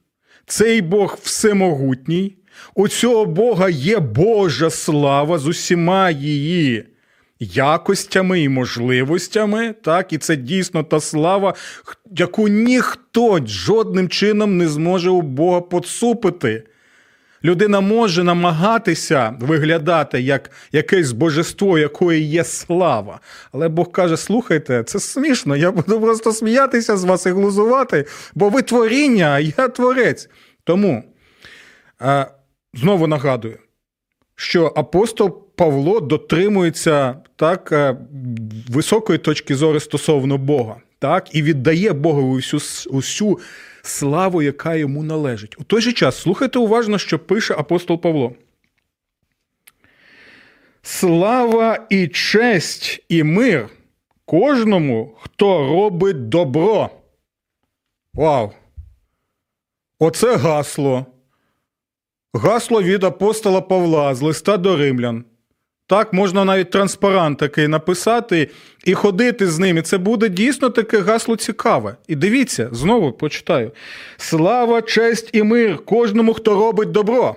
цей 0.46 0.82
Бог 0.82 1.18
всемогутній. 1.22 2.36
У 2.74 2.88
цього 2.88 3.26
Бога 3.26 3.68
є 3.68 3.98
Божа 3.98 4.70
слава 4.70 5.38
з 5.38 5.46
усіма 5.46 6.10
її 6.10 6.84
якостями 7.40 8.40
і 8.40 8.48
можливостями. 8.48 9.74
Так, 9.82 10.12
І 10.12 10.18
це 10.18 10.36
дійсно 10.36 10.82
та 10.82 11.00
слава, 11.00 11.54
яку 12.16 12.48
ніхто 12.48 13.46
жодним 13.46 14.08
чином 14.08 14.56
не 14.56 14.68
зможе 14.68 15.10
у 15.10 15.22
Бога 15.22 15.60
поцупити. 15.60 16.62
Людина 17.44 17.80
може 17.80 18.24
намагатися 18.24 19.34
виглядати 19.40 20.20
як 20.20 20.50
якесь 20.72 21.12
божество, 21.12 21.78
якої 21.78 22.22
є 22.22 22.44
слава. 22.44 23.20
Але 23.52 23.68
Бог 23.68 23.92
каже: 23.92 24.16
слухайте, 24.16 24.82
це 24.82 25.00
смішно, 25.00 25.56
я 25.56 25.70
буду 25.70 26.00
просто 26.00 26.32
сміятися 26.32 26.96
з 26.96 27.04
вас 27.04 27.26
і 27.26 27.30
глузувати, 27.30 28.04
бо 28.34 28.48
ви 28.48 28.62
творіння, 28.62 29.26
а 29.26 29.38
я 29.38 29.68
творець. 29.68 30.28
Тому. 30.64 31.04
Знову 32.76 33.06
нагадую, 33.06 33.58
що 34.34 34.72
апостол 34.76 35.40
Павло 35.56 36.00
дотримується 36.00 37.16
так 37.36 37.72
е, 37.72 37.96
високої 38.68 39.18
точки 39.18 39.54
зору 39.54 39.80
стосовно 39.80 40.38
Бога, 40.38 40.76
так, 40.98 41.34
і 41.34 41.42
віддає 41.42 41.92
Богові 41.92 42.38
усю, 42.38 42.58
усю 42.90 43.40
славу, 43.82 44.42
яка 44.42 44.74
йому 44.74 45.02
належить. 45.02 45.60
У 45.60 45.64
той 45.64 45.80
же 45.80 45.92
час 45.92 46.20
слухайте 46.20 46.58
уважно, 46.58 46.98
що 46.98 47.18
пише 47.18 47.54
апостол 47.54 48.00
Павло. 48.00 48.32
Слава 50.82 51.86
і 51.90 52.08
честь 52.08 53.04
і 53.08 53.22
мир 53.22 53.68
кожному, 54.24 55.16
хто 55.20 55.68
робить 55.68 56.28
добро. 56.28 56.90
Вау! 58.14 58.52
Оце 59.98 60.36
гасло. 60.36 61.06
Гасло 62.34 62.82
від 62.82 63.04
апостола 63.04 63.60
Павла 63.60 64.14
з 64.14 64.22
листа 64.22 64.56
до 64.56 64.76
римлян. 64.76 65.24
Так, 65.86 66.12
можна 66.12 66.44
навіть 66.44 66.70
транспарант 66.70 67.38
такий 67.38 67.68
написати 67.68 68.50
і 68.84 68.94
ходити 68.94 69.46
з 69.46 69.58
ним. 69.58 69.78
І 69.78 69.82
Це 69.82 69.98
буде 69.98 70.28
дійсно 70.28 70.70
таке 70.70 71.00
гасло 71.00 71.36
цікаве. 71.36 71.96
І 72.08 72.14
дивіться, 72.14 72.68
знову 72.72 73.12
почитаю: 73.12 73.72
Слава, 74.16 74.82
честь 74.82 75.30
і 75.32 75.42
мир 75.42 75.84
кожному, 75.84 76.34
хто 76.34 76.54
робить 76.54 76.90
добро. 76.90 77.36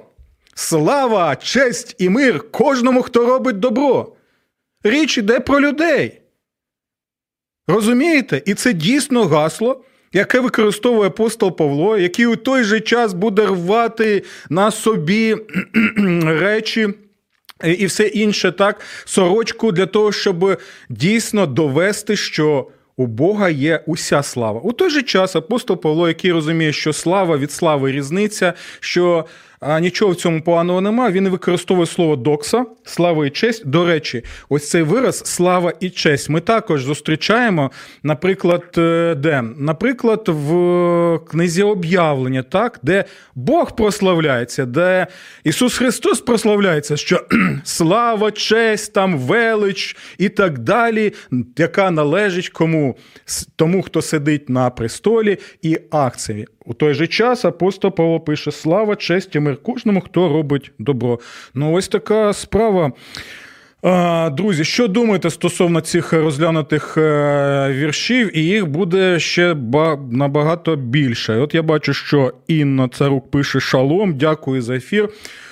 Слава, 0.55 1.35
честь 1.35 1.95
і 1.97 2.09
мир 2.09 2.51
кожному, 2.51 3.01
хто 3.01 3.25
робить 3.25 3.59
добро. 3.59 4.13
Річ 4.83 5.17
іде 5.17 5.39
про 5.39 5.59
людей. 5.61 6.21
Розумієте? 7.67 8.41
І 8.45 8.53
це 8.53 8.73
дійсно 8.73 9.25
гасло, 9.25 9.83
яке 10.13 10.39
використовує 10.39 11.07
апостол 11.07 11.55
Павло, 11.55 11.97
який 11.97 12.25
у 12.25 12.35
той 12.35 12.63
же 12.63 12.79
час 12.79 13.13
буде 13.13 13.45
рвати 13.45 14.23
на 14.49 14.71
собі 14.71 15.35
речі. 16.23 16.89
І 17.63 17.85
все 17.85 18.07
інше 18.07 18.51
так, 18.51 18.81
сорочку 19.05 19.71
для 19.71 19.85
того, 19.85 20.11
щоб 20.11 20.59
дійсно 20.89 21.45
довести, 21.45 22.15
що 22.15 22.67
у 22.97 23.05
Бога 23.05 23.49
є 23.49 23.83
уся 23.85 24.23
слава. 24.23 24.59
У 24.59 24.71
той 24.71 24.89
же 24.89 25.03
час 25.03 25.35
апостол 25.35 25.81
Павло, 25.81 26.07
який 26.07 26.31
розуміє, 26.31 26.73
що 26.73 26.93
слава 26.93 27.37
від 27.37 27.51
слави 27.51 27.91
різниця, 27.91 28.53
що 28.79 29.25
а 29.59 29.79
нічого 29.79 30.11
в 30.11 30.15
цьому 30.15 30.41
поганого 30.41 30.81
нема. 30.81 31.11
Він 31.11 31.29
використовує 31.29 31.87
слово 31.87 32.15
докса, 32.15 32.65
слава 32.83 33.27
і 33.27 33.29
честь. 33.29 33.67
До 33.67 33.85
речі, 33.85 34.23
ось 34.49 34.69
цей 34.69 34.83
вираз 34.83 35.21
слава 35.25 35.73
і 35.79 35.89
честь. 35.89 36.29
Ми 36.29 36.41
також 36.41 36.83
зустрічаємо, 36.83 37.71
наприклад, 38.03 38.63
е, 38.77 39.15
де? 39.15 39.43
Наприклад, 39.57 40.23
в 40.27 41.19
книзі 41.29 41.63
об'явлення, 41.63 42.43
так, 42.43 42.79
де 42.83 43.05
Бог 43.35 43.75
прославляється, 43.75 44.65
де 44.65 45.07
Ісус 45.43 45.77
Христос 45.77 46.21
прославляється, 46.21 46.97
що 46.97 47.21
слава, 47.63 48.31
честь, 48.31 48.93
там 48.93 49.17
велич 49.17 49.95
і 50.17 50.29
так 50.29 50.59
далі, 50.59 51.13
яка 51.57 51.91
належить 51.91 52.49
кому? 52.49 52.97
Тому, 53.55 53.81
хто 53.81 54.01
сидить 54.01 54.49
на 54.49 54.69
престолі 54.69 55.37
і 55.61 55.79
акції. 55.91 56.47
У 56.67 56.73
той 56.73 56.93
же 56.93 57.07
час 57.07 57.45
апостол 57.45 57.91
Павло 57.91 58.19
пише: 58.19 58.51
Слава, 58.51 58.95
честь 58.95 59.31
мир 59.47 59.57
кожному, 59.57 60.01
хто 60.01 60.29
робить 60.29 60.71
добро. 60.79 61.19
Ну, 61.53 61.73
ось 61.73 61.87
така 61.87 62.33
справа. 62.33 62.91
Друзі, 64.31 64.63
що 64.63 64.87
думаєте 64.87 65.29
стосовно 65.29 65.81
цих 65.81 66.13
розглянутих 66.13 66.97
е, 66.97 67.73
віршів, 67.73 68.37
і 68.37 68.41
їх 68.41 68.67
буде 68.67 69.19
ще 69.19 69.55
набагато 70.11 70.75
більше. 70.75 71.37
От 71.37 71.55
я 71.55 71.61
бачу, 71.61 71.93
що 71.93 72.33
Інна 72.47 72.87
Царук 72.87 73.31
пише 73.31 73.59
Шалом, 73.59 74.17
дякую 74.17 74.61
за 74.61 74.75
ефір. 74.75 75.09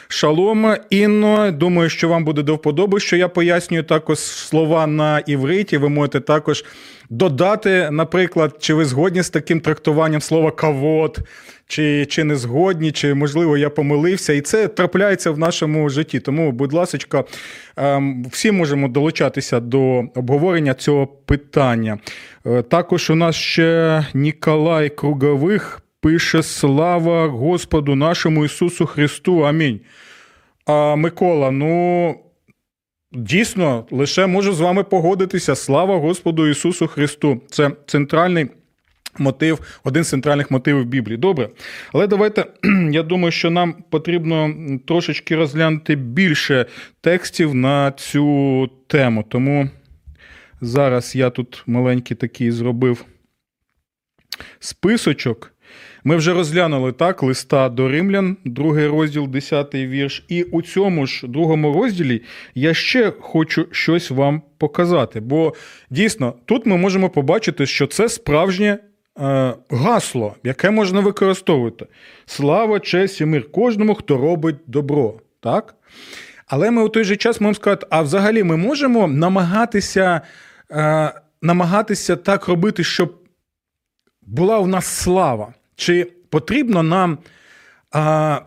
Шалом, 0.07 0.75
Інно. 0.89 1.51
Думаю, 1.51 1.89
що 1.89 2.09
вам 2.09 2.25
буде 2.25 2.43
до 2.43 2.55
вподоби, 2.55 2.99
що 2.99 3.15
я 3.15 3.27
пояснюю 3.27 3.83
також 3.83 4.19
слова 4.19 4.87
на 4.87 5.19
івриті. 5.19 5.77
Ви 5.77 5.89
можете 5.89 6.19
також 6.19 6.65
додати, 7.09 7.89
наприклад, 7.91 8.55
чи 8.59 8.73
ви 8.73 8.85
згодні 8.85 9.21
з 9.21 9.29
таким 9.29 9.59
трактуванням 9.59 10.21
слова 10.21 10.51
кавод, 10.51 11.19
чи 11.67 12.05
чи 12.05 12.23
не 12.23 12.35
згодні, 12.35 12.91
чи, 12.91 13.13
можливо, 13.13 13.57
я 13.57 13.69
помилився. 13.69 14.33
І 14.33 14.41
це 14.41 14.67
трапляється 14.67 15.31
в 15.31 15.39
нашому 15.39 15.89
житті. 15.89 16.19
Тому, 16.19 16.51
будь 16.51 16.73
ласка, 16.73 17.23
ем, 17.77 18.25
всі 18.31 18.51
можемо 18.51 18.87
долучатися 18.87 19.59
до 19.59 20.03
обговорення 20.15 20.73
цього 20.73 21.07
питання. 21.07 21.97
Е, 22.45 22.61
також 22.61 23.09
у 23.09 23.15
нас 23.15 23.35
ще 23.35 24.05
Ніколай 24.13 24.89
Кругових 24.89 25.84
пише 26.05 26.43
Слава 26.43 27.27
Господу 27.27 27.95
нашому 27.95 28.45
Ісусу 28.45 28.85
Христу. 28.85 29.41
Амінь. 29.41 29.79
А 30.65 30.95
Микола, 30.95 31.51
ну. 31.51 32.15
Дійсно, 33.11 33.85
лише 33.91 34.27
можу 34.27 34.53
з 34.53 34.59
вами 34.59 34.83
погодитися. 34.83 35.55
Слава 35.55 35.97
Господу 35.97 36.47
Ісусу 36.47 36.87
Христу. 36.87 37.41
Це 37.49 37.71
центральний 37.87 38.47
мотив, 39.17 39.79
один 39.83 40.03
з 40.03 40.09
центральних 40.09 40.51
мотивів 40.51 40.85
Біблії. 40.85 41.17
Добре. 41.17 41.49
Але 41.93 42.07
давайте, 42.07 42.45
я 42.91 43.03
думаю, 43.03 43.31
що 43.31 43.51
нам 43.51 43.75
потрібно 43.89 44.55
трошечки 44.87 45.35
розглянути 45.35 45.95
більше 45.95 46.65
текстів 47.01 47.55
на 47.55 47.91
цю 47.91 48.67
тему. 48.87 49.25
Тому 49.29 49.69
зараз 50.61 51.15
я 51.15 51.29
тут 51.29 51.63
маленький 51.67 52.17
такий 52.17 52.51
зробив 52.51 53.05
списочок. 54.59 55.54
Ми 56.07 56.15
вже 56.15 56.33
розглянули 56.33 56.91
так 56.91 57.23
листа 57.23 57.69
до 57.69 57.89
римлян, 57.89 58.37
другий 58.45 58.87
розділ, 58.87 59.27
10 59.27 59.75
вірш. 59.75 60.25
І 60.27 60.43
у 60.43 60.61
цьому 60.61 61.05
ж 61.05 61.27
другому 61.27 61.73
розділі 61.73 62.21
я 62.55 62.73
ще 62.73 63.13
хочу 63.19 63.67
щось 63.71 64.11
вам 64.11 64.41
показати. 64.57 65.19
Бо 65.19 65.53
дійсно 65.89 66.33
тут 66.45 66.65
ми 66.65 66.77
можемо 66.77 67.09
побачити, 67.09 67.65
що 67.65 67.87
це 67.87 68.09
справжнє 68.09 68.77
е, 69.19 69.53
гасло, 69.69 70.35
яке 70.43 70.71
можна 70.71 70.99
використовувати. 70.99 71.87
Слава, 72.25 72.79
честь 72.79 73.21
і 73.21 73.25
мир 73.25 73.51
кожному, 73.51 73.95
хто 73.95 74.17
робить 74.17 74.57
добро. 74.67 75.13
Так? 75.39 75.75
Але 76.47 76.71
ми 76.71 76.83
у 76.83 76.89
той 76.89 77.03
же 77.03 77.15
час 77.15 77.41
можемо 77.41 77.55
сказати, 77.55 77.87
а 77.89 78.01
взагалі 78.01 78.43
ми 78.43 78.57
можемо 78.57 79.07
намагатися, 79.07 80.21
е, 80.71 81.11
намагатися 81.41 82.15
так 82.15 82.47
робити, 82.47 82.83
щоб 82.83 83.13
була 84.21 84.59
у 84.59 84.67
нас 84.67 84.85
слава. 84.85 85.53
Чи 85.75 86.11
потрібно 86.29 86.83
нам 86.83 87.17
а, 87.91 88.41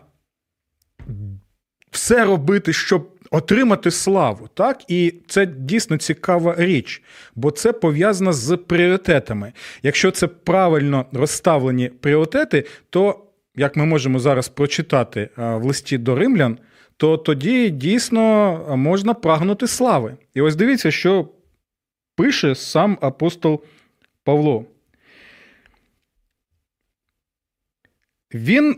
все 1.91 2.25
робити, 2.25 2.73
щоб 2.73 3.09
отримати 3.31 3.91
славу? 3.91 4.49
Так? 4.53 4.83
І 4.87 5.13
це 5.27 5.45
дійсно 5.45 5.97
цікава 5.97 6.55
річ, 6.57 7.01
бо 7.35 7.51
це 7.51 7.73
пов'язано 7.73 8.33
з 8.33 8.57
пріоритетами. 8.57 9.53
Якщо 9.83 10.11
це 10.11 10.27
правильно 10.27 11.05
розставлені 11.11 11.89
пріоритети, 11.89 12.65
то, 12.89 13.25
як 13.55 13.75
ми 13.75 13.85
можемо 13.85 14.19
зараз 14.19 14.49
прочитати 14.49 15.29
в 15.37 15.63
листі 15.63 15.97
до 15.97 16.15
римлян, 16.15 16.57
то 16.97 17.17
тоді 17.17 17.69
дійсно 17.69 18.75
можна 18.77 19.13
прагнути 19.13 19.67
слави. 19.67 20.17
І 20.33 20.41
ось 20.41 20.55
дивіться, 20.55 20.91
що 20.91 21.29
пише 22.15 22.55
сам 22.55 22.97
апостол 23.01 23.63
Павло. 24.23 24.65
Він, 28.33 28.75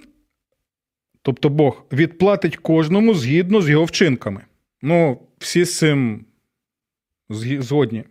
тобто 1.21 1.49
Бог, 1.49 1.85
відплатить 1.91 2.57
кожному 2.57 3.13
згідно 3.13 3.61
з 3.61 3.69
його 3.69 3.85
вчинками. 3.85 4.41
Ну, 4.81 5.21
всі 5.39 5.65
з 5.65 5.77
цим 5.77 6.25
згодні. 7.59 8.03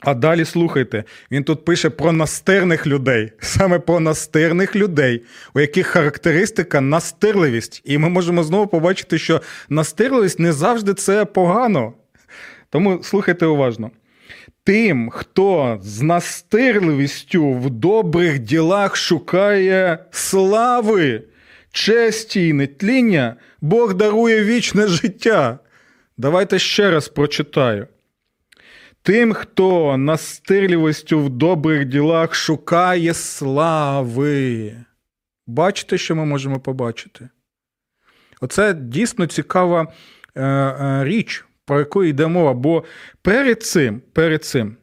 А 0.00 0.14
далі 0.14 0.44
слухайте, 0.44 1.04
він 1.30 1.44
тут 1.44 1.64
пише 1.64 1.90
про 1.90 2.12
настирних 2.12 2.86
людей, 2.86 3.32
саме 3.40 3.78
про 3.78 4.00
настирних 4.00 4.76
людей, 4.76 5.22
у 5.54 5.60
яких 5.60 5.86
характеристика 5.86 6.80
настирливість. 6.80 7.82
І 7.84 7.98
ми 7.98 8.08
можемо 8.08 8.42
знову 8.42 8.66
побачити, 8.66 9.18
що 9.18 9.42
настирливість 9.68 10.38
не 10.38 10.52
завжди 10.52 10.94
це 10.94 11.24
погано. 11.24 11.92
Тому 12.70 13.02
слухайте 13.02 13.46
уважно 13.46 13.90
тим, 14.64 15.10
хто 15.10 15.78
з 15.82 16.02
настирливістю 16.02 17.52
в 17.52 17.70
добрих 17.70 18.38
ділах 18.38 18.96
шукає 18.96 19.98
слави, 20.10 21.22
честі 21.72 22.48
і 22.48 22.52
нетління, 22.52 23.36
Бог 23.60 23.94
дарує 23.94 24.44
вічне 24.44 24.86
життя. 24.86 25.58
Давайте 26.16 26.58
ще 26.58 26.90
раз 26.90 27.08
прочитаю. 27.08 27.86
Тим, 29.02 29.32
хто 29.32 29.96
настирливістю 29.96 31.20
в 31.20 31.30
добрих 31.30 31.84
ділах 31.84 32.34
шукає 32.34 33.14
слави. 33.14 34.76
Бачите, 35.46 35.98
що 35.98 36.16
ми 36.16 36.24
можемо 36.24 36.60
побачити? 36.60 37.28
Оце 38.40 38.74
дійсно 38.74 39.26
цікава 39.26 39.92
е, 40.34 40.42
е, 40.44 41.04
річ 41.04 41.44
про 41.66 41.78
яку 41.78 42.04
йде 42.04 42.26
мова. 42.26 42.54
Бо 42.54 42.84
перед 43.22 43.62
цим, 43.62 44.02
перед 44.12 44.44
цим 44.44 44.76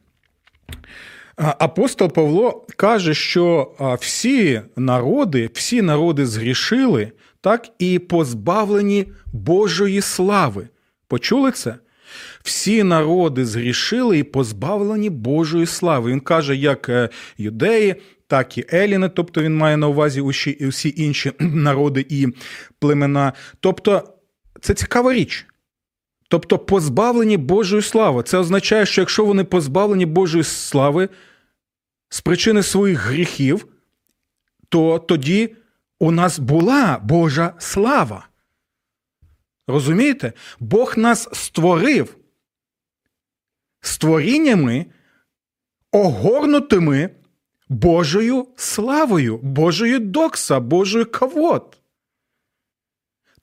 апостол 1.36 2.13
Павло 2.13 2.65
каже, 2.78 3.13
що 3.13 3.72
всі 4.00 4.62
народи, 4.76 5.50
всі 5.54 5.82
народи 5.82 6.26
згрішили, 6.26 7.12
так 7.41 7.69
і 7.80 8.00
позбавлені 8.00 9.06
Божої 9.34 10.02
слави. 10.02 10.67
Почули 11.08 11.52
це? 11.52 11.76
Всі 12.43 12.84
народи 12.84 13.46
згрішили 13.46 14.17
і 14.17 14.24
позбавлені 14.24 15.10
Божої 15.10 15.65
слави. 15.65 16.12
Він 16.12 16.19
каже, 16.19 16.56
як 16.56 16.89
е, 16.89 17.10
юдеї, 17.38 17.96
так 18.28 18.58
і 18.58 18.65
Еліни, 18.74 19.10
тобто 19.10 19.41
він 19.41 19.58
має 19.58 19.78
на 19.78 19.88
увазі 19.88 20.22
усі, 20.22 20.67
усі 20.67 20.93
інші 20.98 21.32
народи 21.39 22.06
і 22.10 22.28
племена. 22.80 23.34
Тобто 23.60 24.04
це 24.62 24.74
цікава 24.74 25.13
річ. 25.13 25.46
Тобто 26.34 26.60
позбавлені 26.60 27.38
Божої 27.38 27.82
слави. 27.82 28.24
Це 28.24 28.38
означає, 28.38 28.86
що 28.86 29.02
якщо 29.02 29.26
вони 29.26 29.43
позбавлені 29.43 30.06
Божої 30.06 30.43
слави 30.43 31.10
з 32.10 32.22
причини 32.22 32.63
своїх 32.63 33.00
гріхів, 33.00 33.67
то 34.69 35.00
тоді 35.00 35.56
у 36.00 36.12
нас 36.12 36.39
була 36.39 37.00
Божа 37.04 37.54
слава. 37.60 38.28
Розумієте? 39.67 40.34
Бог 40.60 40.98
нас 40.98 41.30
створив 41.34 42.17
створіннями, 43.82 44.86
огорнутими 45.91 47.10
Божою 47.69 48.48
славою, 48.56 49.38
Божою 49.38 50.00
докса, 50.00 50.60
Божою 50.60 51.12
кавот. 51.12 51.78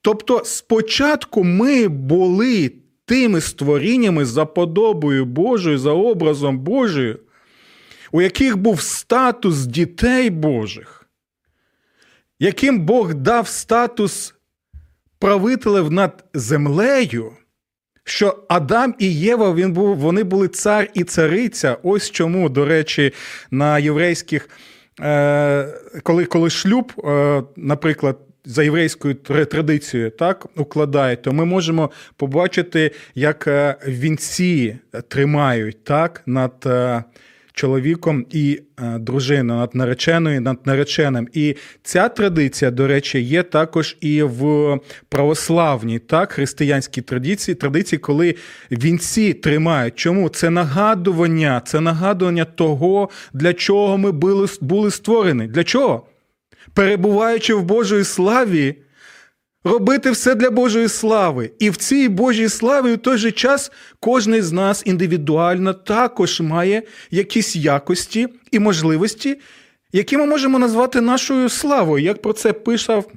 Тобто 0.03 0.45
спочатку 0.45 1.45
ми 1.45 1.89
були 1.89 2.80
тими 3.11 3.41
створіннями 3.41 4.25
за 4.25 4.47
подобою 4.47 5.25
Божою, 5.25 5.79
за 5.79 5.91
образом 5.91 6.59
Божою, 6.59 7.19
у 8.13 8.23
яких 8.23 8.57
був 8.57 8.81
статус 8.81 9.67
дітей 9.67 10.31
Божих, 10.31 11.09
яким 12.39 12.81
Бог 12.81 13.15
дав 13.15 13.49
статус 13.49 14.35
правителів 15.19 15.91
над 15.91 16.25
землею, 16.35 17.33
що 18.05 18.45
Адам 18.49 18.95
і 18.99 19.15
Єва 19.15 19.55
він 19.55 19.73
був, 19.73 19.97
вони 19.97 20.25
були 20.25 20.49
цар 20.49 20.89
і 20.95 21.05
цариця. 21.05 21.77
Ось 21.83 22.11
чому, 22.11 22.49
до 22.49 22.65
речі, 22.65 23.13
на 23.51 23.79
єврейських, 23.79 24.49
е, 25.01 25.69
коли 26.03 26.25
коли 26.25 26.51
шлюб, 26.51 26.93
е, 27.05 27.43
наприклад, 27.57 28.19
за 28.45 28.63
єврейською 28.63 29.15
традицією 29.15 30.11
так 30.11 30.47
укладають, 30.57 31.23
то 31.23 31.33
ми 31.33 31.45
можемо 31.45 31.91
побачити, 32.17 32.91
як 33.15 33.47
е, 33.47 33.77
вінці 33.87 34.77
тримають 35.09 35.85
так 35.85 36.23
над 36.27 36.53
е, 36.67 37.05
чоловіком 37.53 38.27
і 38.31 38.61
е, 38.79 38.99
дружиною, 38.99 39.61
над 39.61 39.75
нареченою, 39.75 40.41
над 40.41 40.59
нареченим. 40.65 41.29
І 41.33 41.57
ця 41.83 42.09
традиція, 42.09 42.71
до 42.71 42.87
речі, 42.87 43.21
є 43.21 43.43
також 43.43 43.97
і 44.01 44.23
в 44.23 44.79
православній 45.09 45.99
так, 45.99 46.33
християнській 46.33 47.01
традиції, 47.03 47.55
традиції, 47.55 47.99
коли 47.99 48.35
вінці 48.71 49.33
тримають. 49.33 49.95
Чому? 49.95 50.29
Це 50.29 50.51
нагадування, 50.51 51.63
це 51.67 51.81
нагадування 51.81 52.45
того, 52.45 53.09
для 53.33 53.53
чого 53.53 53.99
ми 53.99 54.13
були, 54.13 54.49
були 54.61 54.91
створені. 54.91 55.47
Для 55.47 55.65
чого? 55.65 56.07
Перебуваючи 56.75 57.55
в 57.55 57.63
Божої 57.63 58.05
славі 58.05 58.77
робити 59.65 60.11
все 60.11 60.35
для 60.35 60.51
Божої 60.51 60.89
слави. 60.89 61.51
І 61.59 61.71
в 61.71 61.77
цій 61.77 62.09
Божій 62.09 62.49
славі 62.49 62.93
в 62.93 62.99
той 62.99 63.19
же 63.19 63.33
час 63.33 63.73
кожен 64.01 64.43
з 64.43 64.53
нас 64.53 64.83
індивідуально 64.87 65.75
також 65.75 66.41
має 66.41 66.83
якісь 67.11 67.57
якості 67.57 68.29
і 68.51 68.59
можливості, 68.59 69.41
які 69.93 70.17
ми 70.17 70.27
можемо 70.27 70.59
назвати 70.59 71.01
нашою 71.01 71.49
славою, 71.49 72.05
як 72.05 72.23
про 72.23 72.33
це 72.33 72.53
писав. 72.53 73.13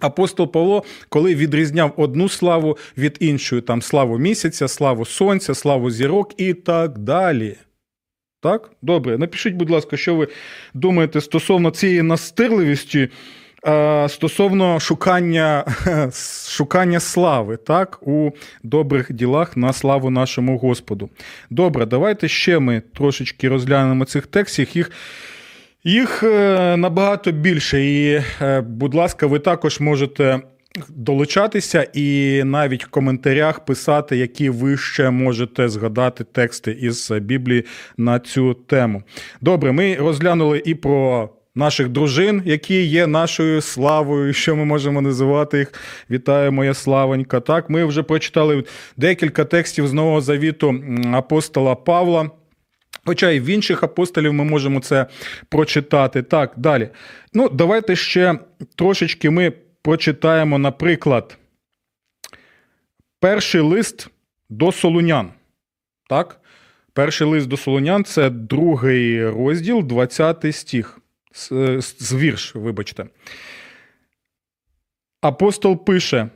Апостол 0.00 0.52
Павло, 0.52 0.84
коли 1.08 1.34
відрізняв 1.34 1.92
одну 1.96 2.28
славу 2.28 2.78
від 2.98 3.16
іншої, 3.20 3.62
там 3.62 3.82
славу 3.82 4.18
місяця, 4.18 4.68
славу 4.68 5.04
сонця, 5.04 5.54
славу 5.54 5.90
зірок 5.90 6.40
і 6.40 6.54
так 6.54 6.98
далі. 6.98 7.56
Так? 8.42 8.70
Добре, 8.82 9.18
напишіть, 9.18 9.54
будь 9.54 9.70
ласка, 9.70 9.96
що 9.96 10.14
ви 10.14 10.28
думаєте 10.74 11.20
стосовно 11.20 11.70
цієї 11.70 12.02
настирливості 12.02 13.08
Е, 13.66 14.08
стосовно 14.08 14.80
шукання 14.80 15.64
шукання 16.48 17.00
слави, 17.00 17.56
так, 17.56 17.98
у 18.02 18.30
добрих 18.62 19.12
ділах 19.12 19.56
на 19.56 19.72
славу 19.72 20.10
нашому 20.10 20.58
Господу. 20.58 21.10
Добре, 21.50 21.86
давайте 21.86 22.28
ще 22.28 22.58
ми 22.58 22.82
трошечки 22.94 23.48
розглянемо 23.48 24.04
цих 24.04 24.26
текстів. 24.26 24.68
Їх 24.76 24.90
їх 25.84 26.22
е, 26.22 26.76
набагато 26.76 27.32
більше. 27.32 27.84
І, 27.84 28.22
е, 28.40 28.60
будь 28.60 28.94
ласка, 28.94 29.26
ви 29.26 29.38
також 29.38 29.80
можете. 29.80 30.40
Долучатися 30.88 31.86
і 31.92 32.40
навіть 32.44 32.84
в 32.84 32.88
коментарях 32.88 33.64
писати, 33.64 34.16
які 34.16 34.50
ви 34.50 34.76
ще 34.76 35.10
можете 35.10 35.68
згадати 35.68 36.24
тексти 36.24 36.70
із 36.80 37.10
Біблії 37.10 37.64
на 37.96 38.18
цю 38.18 38.54
тему. 38.54 39.02
Добре, 39.40 39.72
ми 39.72 39.94
розглянули 39.94 40.62
і 40.64 40.74
про 40.74 41.30
наших 41.54 41.88
дружин, 41.88 42.42
які 42.44 42.82
є 42.82 43.06
нашою 43.06 43.60
славою, 43.60 44.32
що 44.32 44.56
ми 44.56 44.64
можемо 44.64 45.00
називати 45.00 45.58
їх. 45.58 45.72
Вітаю, 46.10 46.52
моя 46.52 46.74
славонька. 46.74 47.40
Так, 47.40 47.70
ми 47.70 47.84
вже 47.84 48.02
прочитали 48.02 48.64
декілька 48.96 49.44
текстів 49.44 49.88
з 49.88 49.92
Нового 49.92 50.20
Завіту 50.20 50.74
апостола 51.12 51.74
Павла. 51.74 52.30
Хоча 53.04 53.30
і 53.30 53.40
в 53.40 53.46
інших 53.46 53.82
апостолів 53.82 54.32
ми 54.32 54.44
можемо 54.44 54.80
це 54.80 55.06
прочитати. 55.48 56.22
Так, 56.22 56.52
далі. 56.56 56.88
Ну, 57.34 57.48
давайте 57.48 57.96
ще 57.96 58.38
трошечки 58.76 59.30
ми 59.30 59.52
прочитаємо, 59.82 60.58
наприклад, 60.58 61.38
перший 63.20 63.60
лист 63.60 64.08
до 64.48 64.72
Солунян. 64.72 65.32
Так? 66.08 66.40
Перший 66.92 67.26
лист 67.26 67.48
до 67.48 67.56
Солунян 67.56 68.04
це 68.04 68.30
другий 68.30 69.28
розділ, 69.28 69.82
20 69.82 70.56
стих 70.56 70.98
з 71.88 72.14
вірш, 72.14 72.54
вибачте. 72.54 73.06
Апостол 75.20 75.84
пише, 75.84 76.28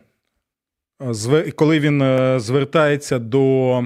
коли 1.55 1.81
він 1.81 2.03
е, 2.03 2.41
звертається 2.41 3.19
до 3.19 3.85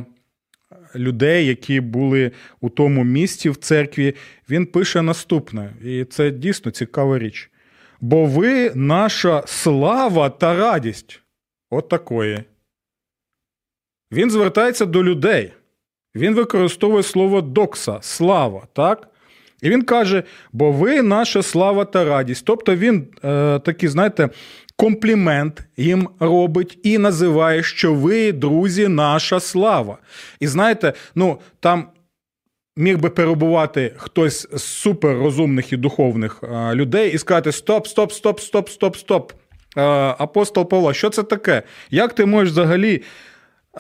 людей, 0.95 1.47
які 1.47 1.81
були 1.81 2.33
у 2.61 2.71
тому 2.71 3.05
місці 3.05 3.51
в 3.51 3.57
церкві, 3.57 4.15
він 4.51 4.67
пише 4.67 5.03
наступне, 5.03 5.73
і 5.85 6.05
це 6.05 6.31
дійсно 6.31 6.71
цікава 6.71 7.19
річ. 7.19 7.51
Бо 8.01 8.27
ви 8.27 8.73
наша 8.75 9.43
слава 9.47 10.31
та 10.31 10.57
радість. 10.57 11.21
От 11.71 11.89
такої. 11.89 12.45
Він 14.13 14.31
звертається 14.31 14.87
до 14.87 15.05
людей. 15.05 15.53
Він 16.15 16.35
використовує 16.35 17.03
слово 17.03 17.41
докса, 17.41 17.99
слава, 18.01 18.67
так? 18.73 19.09
І 19.63 19.71
він 19.71 19.83
каже: 19.83 20.23
бо 20.53 20.73
ви 20.73 21.03
наша 21.03 21.43
слава 21.43 21.85
та 21.85 22.05
радість. 22.05 22.45
Тобто 22.45 22.77
він 22.77 23.07
е, 23.25 23.59
такий, 23.59 23.89
знаєте, 23.89 24.29
комплімент 24.77 25.63
їм 25.77 26.09
робить 26.21 26.79
і 26.83 26.99
називає, 26.99 27.63
що 27.63 27.95
ви, 27.95 28.33
друзі, 28.33 28.89
наша 28.89 29.41
слава. 29.41 29.99
І 30.41 30.47
знаєте, 30.47 30.93
ну 31.15 31.39
там. 31.61 31.89
Міг 32.81 32.99
би 32.99 33.11
перебувати 33.11 33.93
хтось 33.97 34.49
з 34.53 34.63
суперрозумних 34.63 35.73
і 35.73 35.77
духовних 35.77 36.43
е, 36.43 36.75
людей 36.75 37.13
і 37.13 37.19
сказати: 37.19 37.53
Стоп, 37.53 37.87
стоп, 37.87 38.13
стоп, 38.13 38.41
стоп, 38.41 38.69
стоп, 38.69 38.97
стоп. 38.97 39.33
Е, 39.77 39.83
апостол 40.19 40.69
Павло, 40.69 40.93
що 40.93 41.11
це 41.11 41.23
таке? 41.23 41.63
Як 41.91 42.13
ти 42.13 42.27
можеш 42.27 42.53
взагалі 42.53 43.03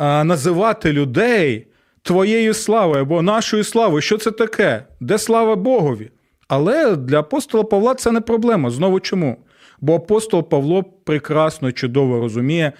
е, 0.00 0.24
називати 0.24 0.92
людей 0.92 1.66
твоєю 2.02 2.54
славою 2.54 3.02
або 3.02 3.22
нашою 3.22 3.64
славою. 3.64 4.02
Що 4.02 4.18
це 4.18 4.30
таке? 4.30 4.84
Де 5.00 5.18
слава 5.18 5.56
Богові? 5.56 6.10
Але 6.48 6.96
для 6.96 7.20
апостола 7.20 7.64
Павла 7.64 7.94
це 7.94 8.12
не 8.12 8.20
проблема. 8.20 8.70
Знову 8.70 9.00
чому? 9.00 9.36
Бо 9.80 9.94
апостол 9.94 10.48
Павло 10.48 10.82
прекрасно 10.82 11.72
чудово 11.72 12.20
розуміє 12.20 12.72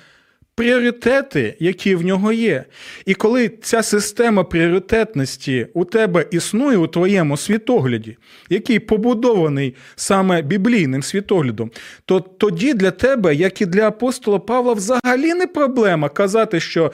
пріоритети, 0.61 1.57
які 1.59 1.95
в 1.95 2.03
нього 2.03 2.33
є. 2.33 2.65
І 3.07 3.15
коли 3.15 3.49
ця 3.49 3.83
система 3.83 4.45
пріоритетності 4.45 5.67
у 5.75 5.85
тебе 5.85 6.27
існує 6.31 6.77
у 6.77 6.87
твоєму 6.87 7.37
світогляді, 7.37 8.17
який 8.51 8.79
побудований 8.79 9.75
саме 9.97 10.43
біблійним 10.43 11.03
світоглядом, 11.03 11.71
то 12.05 12.21
тоді 12.21 12.75
для 12.75 12.91
тебе, 12.91 13.35
як 13.35 13.61
і 13.61 13.67
для 13.67 13.89
апостола 13.89 14.39
Павла, 14.39 14.73
взагалі 14.73 15.35
не 15.35 15.47
проблема 15.47 16.09
казати, 16.09 16.61
що. 16.61 16.93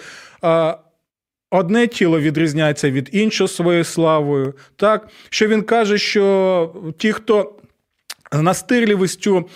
Одне 1.50 1.86
тіло 1.86 2.20
відрізняється 2.20 2.90
від 2.90 3.08
іншого 3.12 3.48
своєю 3.48 3.84
славою, 3.84 4.54
так 4.76 5.08
що 5.30 5.48
він 5.48 5.62
каже, 5.62 5.98
що 5.98 6.94
ті, 6.98 7.12
хто 7.12 7.54
настирливістю 8.32 9.48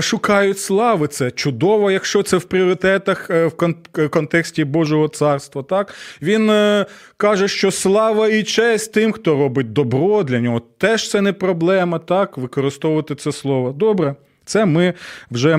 шукають 0.00 0.58
слави, 0.58 1.08
це 1.08 1.30
чудово, 1.30 1.90
якщо 1.90 2.22
це 2.22 2.36
в 2.36 2.44
пріоритетах 2.44 3.30
е, 3.30 3.46
в 3.46 4.08
контексті 4.08 4.64
Божого 4.64 5.08
царства. 5.08 5.62
Так 5.62 5.94
він 6.22 6.50
е, 6.50 6.86
каже, 7.16 7.48
що 7.48 7.70
слава 7.70 8.28
і 8.28 8.42
честь 8.42 8.92
тим, 8.92 9.12
хто 9.12 9.34
робить 9.34 9.72
добро 9.72 10.22
для 10.22 10.40
нього, 10.40 10.62
теж 10.78 11.10
це 11.10 11.20
не 11.20 11.32
проблема, 11.32 11.98
так 11.98 12.38
використовувати 12.38 13.14
це 13.14 13.32
слово. 13.32 13.72
Добре, 13.72 14.14
це 14.44 14.64
ми 14.64 14.94
вже 15.30 15.58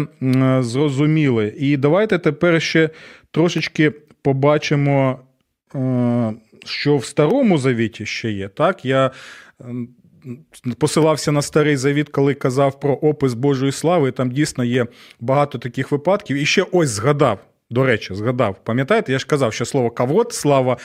зрозуміли. 0.60 1.54
І 1.58 1.78
давайте 1.78 2.18
тепер 2.18 2.62
ще 2.62 2.90
трошечки 3.32 3.92
побачимо. 4.22 5.20
Е, 5.76 6.34
що 6.66 6.98
в 6.98 7.06
Старому 7.06 7.58
Завіті 7.58 8.06
ще 8.06 8.32
є. 8.32 8.48
Так, 8.48 8.86
я 8.86 9.12
посилався 10.78 11.32
на 11.32 11.42
старий 11.42 11.78
завіт, 11.78 12.10
коли 12.10 12.34
казав 12.34 12.80
про 12.80 12.94
опис 12.94 13.34
Божої 13.34 13.72
слави. 13.72 14.10
і 14.10 14.12
Там 14.12 14.32
дійсно 14.32 14.64
є 14.64 14.86
багато 15.20 15.58
таких 15.58 15.92
випадків. 15.92 16.38
І 16.38 16.46
ще 16.46 16.66
ось 16.72 16.90
згадав. 16.90 17.40
До 17.70 17.86
речі, 17.86 18.14
згадав. 18.14 18.56
Пам'ятаєте, 18.64 19.12
я 19.12 19.20
ж 19.20 19.26
казав, 19.26 19.54
що 19.54 19.66
слово 19.66 19.90
кавот, 19.90 20.34
слава. 20.34 20.78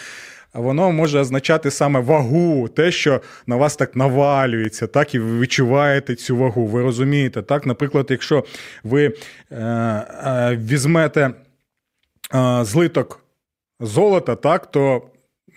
Воно 0.55 0.93
може 0.93 1.21
означати 1.21 1.71
саме 1.71 2.01
вагу, 2.01 2.69
те, 2.69 2.93
що 2.93 3.21
на 3.47 3.57
вас 3.57 3.77
так 3.77 3.97
навалюється, 3.97 4.87
так 4.87 5.15
і 5.15 5.19
ви 5.19 5.39
відчуваєте 5.41 6.15
цю 6.15 6.37
вагу. 6.37 6.67
Ви 6.67 6.83
розумієте, 6.83 7.43
так? 7.43 7.67
Наприклад, 7.67 8.07
якщо 8.11 8.45
ви 8.85 9.05
е, 9.05 9.13
е, 9.57 10.59
візьмете 10.63 11.31
е, 12.35 12.65
злиток 12.65 13.25
золота, 13.81 14.37
так, 14.37 14.71
то 14.71 15.03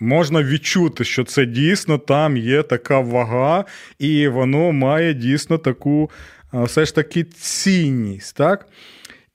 можна 0.00 0.42
відчути, 0.42 1.04
що 1.04 1.24
це 1.24 1.46
дійсно 1.46 1.98
там 1.98 2.36
є 2.36 2.62
така 2.62 3.00
вага, 3.00 3.64
і 3.98 4.28
воно 4.28 4.72
має 4.72 5.14
дійсно 5.14 5.58
таку 5.58 6.10
все 6.52 6.84
ж 6.84 6.94
таки 6.94 7.24
цінність. 7.24 8.36
так. 8.36 8.68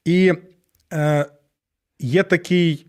І 0.06 0.34
е, 0.94 1.26
є 2.00 2.24
такий 2.24 2.86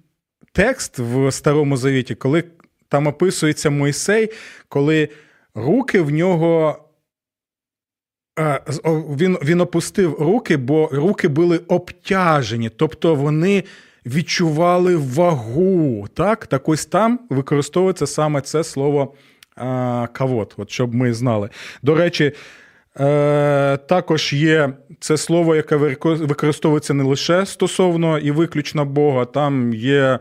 текст 0.53 0.99
в 0.99 1.33
Старому 1.33 1.77
Завіті, 1.77 2.15
коли 2.15 2.45
там 2.89 3.07
описується 3.07 3.71
Мойсей, 3.71 4.31
коли 4.69 5.09
руки 5.55 6.01
в 6.01 6.11
нього. 6.11 6.81
Він 9.19 9.39
він 9.45 9.61
опустив 9.61 10.15
руки, 10.15 10.57
бо 10.57 10.89
руки 10.93 11.29
були 11.29 11.59
обтяжені, 11.59 12.71
тобто 12.71 13.15
вони 13.15 13.65
відчували 14.07 14.97
вагу. 14.97 16.07
Так 16.15 16.47
Так 16.47 16.69
ось 16.69 16.87
там 16.87 17.21
використовується 17.31 18.07
саме 18.07 18.41
це 18.41 18.65
слово 18.65 19.15
а, 19.57 20.07
кавот, 20.13 20.55
от 20.57 20.71
щоб 20.71 20.95
ми 20.95 21.15
знали. 21.15 21.51
До 21.83 21.95
речі, 21.95 22.33
Е, 23.01 23.77
Також 23.77 24.33
є 24.33 24.73
це 25.01 25.17
слово, 25.17 25.57
яке 25.57 25.77
використовується 25.77 26.95
не 26.95 27.05
лише 27.05 27.47
стосовно 27.47 28.19
і 28.19 28.31
виключно 28.31 28.85
Бога. 28.85 29.25
Там 29.25 29.75
є 29.75 30.19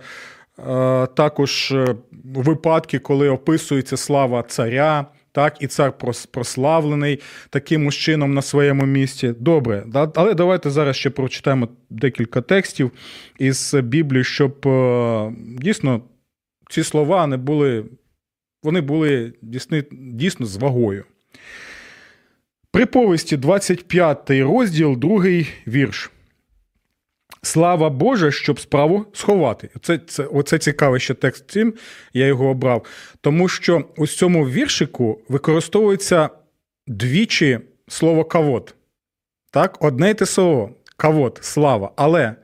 е, 0.70 1.08
також 1.08 1.72
е, 1.72 1.96
випадки, 2.36 3.00
коли 3.00 3.30
описується 3.30 3.98
слава 3.98 4.44
царя. 4.44 5.06
Так, 5.34 5.58
і 5.60 5.68
цар 5.68 5.94
прославлений 6.32 7.20
таким 7.50 7.92
чином 7.92 8.34
на 8.34 8.42
своєму 8.42 8.86
місці. 8.86 9.34
Добре, 9.40 9.86
але 10.16 10.34
давайте 10.34 10.70
зараз 10.70 10.96
ще 10.96 11.10
прочитаємо 11.10 11.68
декілька 11.90 12.42
текстів 12.42 12.92
із 13.40 13.74
Біблії, 13.74 14.24
щоб 14.24 14.68
е, 14.68 15.34
дійсно 15.58 16.02
ці 16.70 16.84
слова 16.84 17.28
не 17.28 17.38
були, 17.38 17.86
вони 18.64 18.82
були 18.82 19.34
дійсно, 19.42 19.82
дійсно 19.92 20.46
з 20.46 20.58
вагою. 20.58 21.06
При 22.72 22.86
повісті 22.86 23.38
25 23.38 24.30
розділ, 24.30 24.98
другий 24.98 25.48
вірш. 25.68 26.12
Слава 27.42 27.90
Боже, 27.90 28.32
щоб 28.32 28.60
справу 28.60 29.06
сховати. 29.14 29.70
Оце 29.76 29.98
це, 29.98 30.24
оце 30.24 30.60
цікавий 30.60 31.00
ще 31.00 31.14
текст 31.14 31.52
цим, 31.52 31.74
я 32.14 32.26
його 32.26 32.50
обрав. 32.50 32.86
Тому 33.22 33.48
що 33.48 33.86
у 33.98 34.08
цьому 34.08 34.50
віршику 34.50 35.22
використовується 35.30 36.30
двічі 36.88 37.60
слово 37.88 38.26
кавод. 38.26 38.76
Так, 39.52 39.78
одне 39.84 40.12
й 40.12 40.14
те 40.14 40.26
слово 40.26 40.70
кавод, 40.98 41.40
слава. 41.42 41.92
Але 41.96 42.36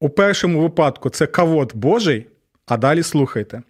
у 0.00 0.08
першому 0.08 0.60
випадку 0.60 1.10
це 1.10 1.26
кавод 1.26 1.72
Божий, 1.74 2.26
а 2.66 2.76
далі 2.76 3.02
слухайте. 3.02 3.62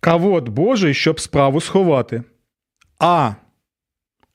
Кавод 0.00 0.48
Божий, 0.48 0.94
щоб 0.94 1.20
справу 1.20 1.60
сховати. 1.60 2.22
А 2.98 3.32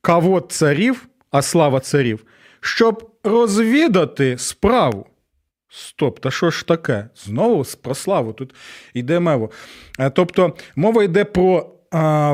кавод 0.02 0.52
царів, 0.52 1.08
а 1.32 1.42
слава 1.42 1.80
царів, 1.80 2.26
щоб 2.60 3.12
розвідати 3.24 4.38
справу. 4.38 5.06
Стоп, 5.76 6.20
та 6.20 6.32
що 6.32 6.50
ж 6.50 6.68
таке? 6.68 7.06
Знову 7.16 7.64
про 7.82 7.96
славу 7.96 8.34
тут 8.34 8.56
йде. 8.94 9.50
Е, 10.00 10.10
тобто 10.10 10.54
мова 10.76 11.04
йде 11.04 11.26
про 11.26 11.70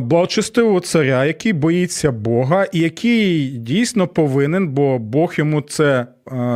благочестивого 0.01 0.79
царя, 0.79 1.25
який 1.25 1.53
боїться 1.53 2.11
Бога, 2.11 2.65
і 2.73 2.79
який 2.79 3.47
дійсно 3.47 4.07
повинен, 4.07 4.67
бо 4.67 4.99
Бог 4.99 5.33
йому 5.37 5.61
це 5.61 6.07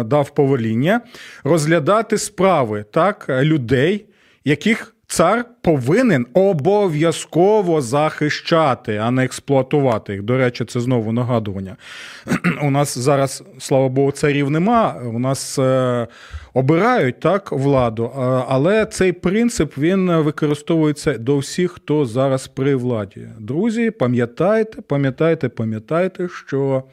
дав 0.06 0.30
повеління, 0.30 1.02
розглядати 1.44 2.18
справи 2.18 2.86
так, 2.92 3.26
людей, 3.30 4.06
яких 4.46 4.93
Цар 5.14 5.46
повинен 5.62 6.26
обов'язково 6.34 7.82
захищати, 7.82 8.98
а 8.98 9.12
не 9.12 9.26
експлуатувати 9.26 10.14
їх. 10.14 10.24
До 10.24 10.38
речі, 10.38 10.66
це 10.66 10.80
знову 10.80 11.12
нагадування. 11.12 11.78
У 12.64 12.72
нас 12.72 12.98
зараз, 12.98 13.44
слава 13.60 13.90
Богу, 13.90 14.12
царів 14.12 14.50
нема. 14.52 15.02
У 15.14 15.20
нас 15.20 15.60
е, 15.60 16.08
обирають 16.54 17.20
так 17.20 17.52
владу, 17.52 18.12
але 18.50 18.86
цей 18.86 19.12
принцип 19.12 19.78
він 19.78 20.12
використовується 20.12 21.18
до 21.18 21.38
всіх, 21.38 21.72
хто 21.72 22.06
зараз 22.06 22.48
при 22.48 22.76
владі. 22.76 23.28
Друзі, 23.40 23.92
пам'ятайте, 23.92 24.82
пам'ятайте, 24.82 25.50
пам'ятайте, 25.50 26.30
що. 26.30 26.84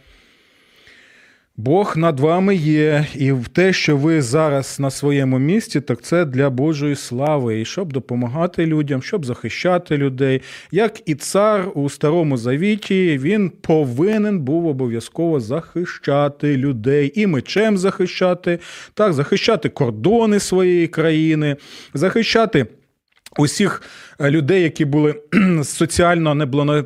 Бог 1.64 1.96
над 1.96 2.20
вами 2.20 2.54
є, 2.56 3.06
і 3.14 3.32
в 3.32 3.48
те, 3.48 3.72
що 3.72 3.96
ви 3.96 4.22
зараз 4.22 4.80
на 4.80 4.90
своєму 4.90 5.38
місці, 5.38 5.80
так 5.80 6.02
це 6.02 6.24
для 6.24 6.50
Божої 6.50 6.96
слави, 6.96 7.60
і 7.60 7.64
щоб 7.64 7.92
допомагати 7.92 8.66
людям, 8.66 9.02
щоб 9.02 9.24
захищати 9.24 9.96
людей. 9.96 10.42
Як 10.72 11.08
і 11.08 11.14
цар 11.14 11.68
у 11.74 11.90
Старому 11.90 12.36
Завіті, 12.36 13.18
він 13.18 13.50
повинен 13.50 14.40
був 14.40 14.66
обов'язково 14.66 15.40
захищати 15.40 16.56
людей 16.56 17.12
і 17.14 17.26
мечем 17.26 17.78
захищати, 17.78 18.58
так, 18.94 19.12
захищати 19.12 19.68
кордони 19.68 20.40
своєї 20.40 20.88
країни, 20.88 21.56
захищати. 21.94 22.66
Усіх 23.38 23.82
е, 24.20 24.30
людей, 24.30 24.62
які 24.62 24.84
були 24.84 25.22
соціально 25.64 26.34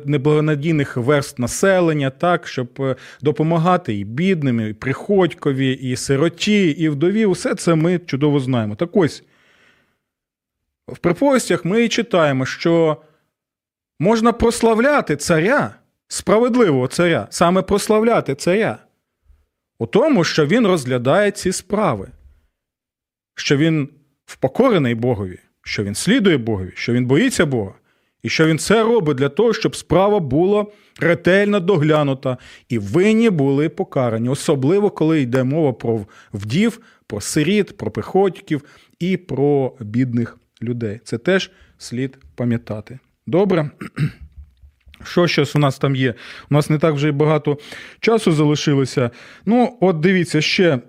неблагонадійних 0.05 0.97
верст 0.97 1.39
населення, 1.39 2.09
так, 2.09 2.47
щоб 2.47 2.69
е, 2.79 2.95
допомагати 3.21 3.95
і 3.95 4.03
бідним, 4.03 4.69
і 4.69 4.73
приходькові, 4.73 5.71
і 5.71 5.95
сироті, 5.95 6.69
і 6.69 6.89
вдові, 6.89 7.25
усе 7.25 7.55
це 7.55 7.75
ми 7.75 7.99
чудово 7.99 8.39
знаємо. 8.39 8.75
Так 8.75 8.89
ось 8.93 9.23
в 10.87 10.97
приповістях 10.97 11.65
ми 11.65 11.83
і 11.83 11.89
читаємо, 11.89 12.45
що 12.45 13.01
можна 13.99 14.33
прославляти 14.33 15.15
царя, 15.15 15.75
справедливого 16.07 16.87
царя, 16.87 17.27
саме 17.29 17.61
прославляти 17.61 18.35
царя, 18.35 18.77
у 19.79 19.85
тому, 19.87 20.23
що 20.23 20.45
він 20.45 20.67
розглядає 20.67 21.31
ці 21.31 21.51
справи, 21.51 22.07
що 23.35 23.57
він 23.57 23.89
впокорений 24.25 24.95
Богові 24.95 25.39
що 25.65 25.83
він 25.83 25.95
слідує 25.95 26.37
Богові, 26.37 26.71
що 26.75 26.93
він 26.93 27.05
боїться 27.05 27.45
Бога, 27.45 27.73
і 28.23 28.29
що 28.29 28.47
він 28.47 28.59
це 28.59 28.83
робить 28.83 29.17
для 29.17 29.29
того, 29.29 29.53
щоб 29.53 29.75
справа 29.75 30.19
була 30.19 30.65
ретельно 30.99 31.59
доглянута 31.59 32.37
і 32.69 32.79
винні 32.79 33.29
були 33.29 33.69
покарані, 33.69 34.29
особливо 34.29 34.89
коли 34.89 35.21
йде 35.21 35.43
мова 35.43 35.73
про 35.73 36.05
вдів, 36.33 36.79
про 37.07 37.21
сиріт, 37.21 37.77
про 37.77 37.91
приходьків 37.91 38.63
і 38.99 39.17
про 39.17 39.73
бідних 39.79 40.37
людей. 40.61 40.99
Це 41.03 41.17
теж 41.17 41.51
слід 41.77 42.17
пам'ятати. 42.35 42.99
Добре. 43.27 43.69
Що 45.03 45.27
щось 45.27 45.55
у 45.55 45.59
нас 45.59 45.77
там 45.77 45.95
є? 45.95 46.13
У 46.49 46.53
нас 46.53 46.69
не 46.69 46.77
так 46.77 46.95
вже 46.95 47.07
й 47.07 47.11
багато 47.11 47.57
часу 47.99 48.31
залишилося. 48.31 49.11
Ну, 49.45 49.77
от 49.81 49.99
дивіться, 49.99 50.41
ще 50.41 50.79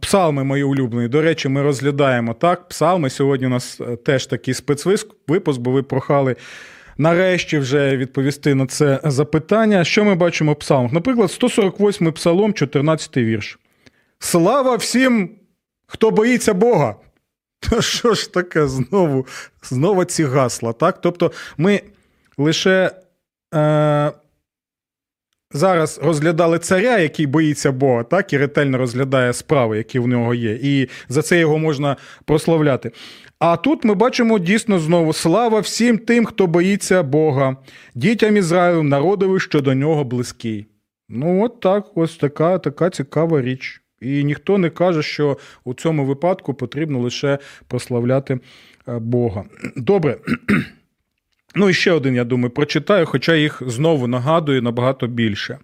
Псалми 0.00 0.44
мої 0.44 0.62
улюблені. 0.62 1.08
До 1.08 1.22
речі, 1.22 1.48
ми 1.48 1.62
розглядаємо 1.62 2.34
так. 2.34 2.68
Псалми. 2.68 3.10
Сьогодні 3.10 3.46
у 3.46 3.50
нас 3.50 3.80
е, 3.80 3.96
теж 3.96 4.26
такий 4.26 4.54
спецвипуск, 4.54 5.60
бо 5.60 5.70
ви 5.70 5.82
прохали 5.82 6.36
нарешті 6.98 7.58
вже 7.58 7.96
відповісти 7.96 8.54
на 8.54 8.66
це 8.66 9.00
запитання. 9.04 9.84
Що 9.84 10.04
ми 10.04 10.14
бачимо 10.14 10.52
в 10.52 10.58
псалмах? 10.58 10.92
Наприклад, 10.92 11.28
148-й 11.28 12.12
псалом, 12.12 12.52
14-й 12.52 13.24
вірш. 13.24 13.58
Слава 14.18 14.76
всім, 14.76 15.30
хто 15.86 16.10
боїться 16.10 16.54
Бога! 16.54 16.94
Та 17.70 17.82
що 17.82 18.14
ж 18.14 18.32
таке 18.32 18.66
знову 18.66 19.26
знову 19.62 20.04
ці 20.04 20.24
гасла? 20.24 20.72
так? 20.72 21.00
Тобто 21.00 21.32
ми 21.58 21.80
лише. 22.38 22.90
Е, 23.54 24.12
зараз 25.52 26.00
розглядали 26.02 26.58
царя, 26.58 26.98
який 26.98 27.26
боїться 27.26 27.72
Бога, 27.72 28.02
так 28.02 28.32
і 28.32 28.38
ретельно 28.38 28.78
розглядає 28.78 29.32
справи, 29.32 29.76
які 29.76 29.98
в 29.98 30.08
нього 30.08 30.34
є, 30.34 30.58
і 30.62 30.88
за 31.08 31.22
це 31.22 31.38
його 31.38 31.58
можна 31.58 31.96
прославляти. 32.24 32.92
А 33.38 33.56
тут 33.56 33.84
ми 33.84 33.94
бачимо 33.94 34.38
дійсно 34.38 34.78
знову 34.78 35.12
слава 35.12 35.60
всім 35.60 35.98
тим, 35.98 36.24
хто 36.24 36.46
боїться 36.46 37.02
Бога, 37.02 37.56
дітям 37.94 38.36
Ізраїлю, 38.36 38.82
народові, 38.82 39.40
що 39.40 39.60
до 39.60 39.74
нього 39.74 40.04
близький. 40.04 40.66
Ну, 41.08 41.44
от 41.44 41.60
так, 41.60 41.86
ось 41.94 42.16
така, 42.16 42.58
така 42.58 42.90
цікава 42.90 43.42
річ. 43.42 43.82
І 44.00 44.24
ніхто 44.24 44.58
не 44.58 44.70
каже, 44.70 45.02
що 45.02 45.38
у 45.64 45.74
цьому 45.74 46.04
випадку 46.04 46.54
потрібно 46.54 46.98
лише 46.98 47.38
прославляти 47.68 48.40
е, 48.88 48.98
Бога. 48.98 49.44
Добре. 49.76 50.16
Ну 51.54 51.68
і 51.68 51.74
ще 51.74 51.92
один, 51.92 52.14
я 52.14 52.24
думаю, 52.24 52.50
прочитаю, 52.50 53.06
хоча 53.06 53.34
їх 53.34 53.62
знову 53.66 54.06
нагадую 54.06 54.62
набагато 54.62 55.06
більше. 55.06 55.58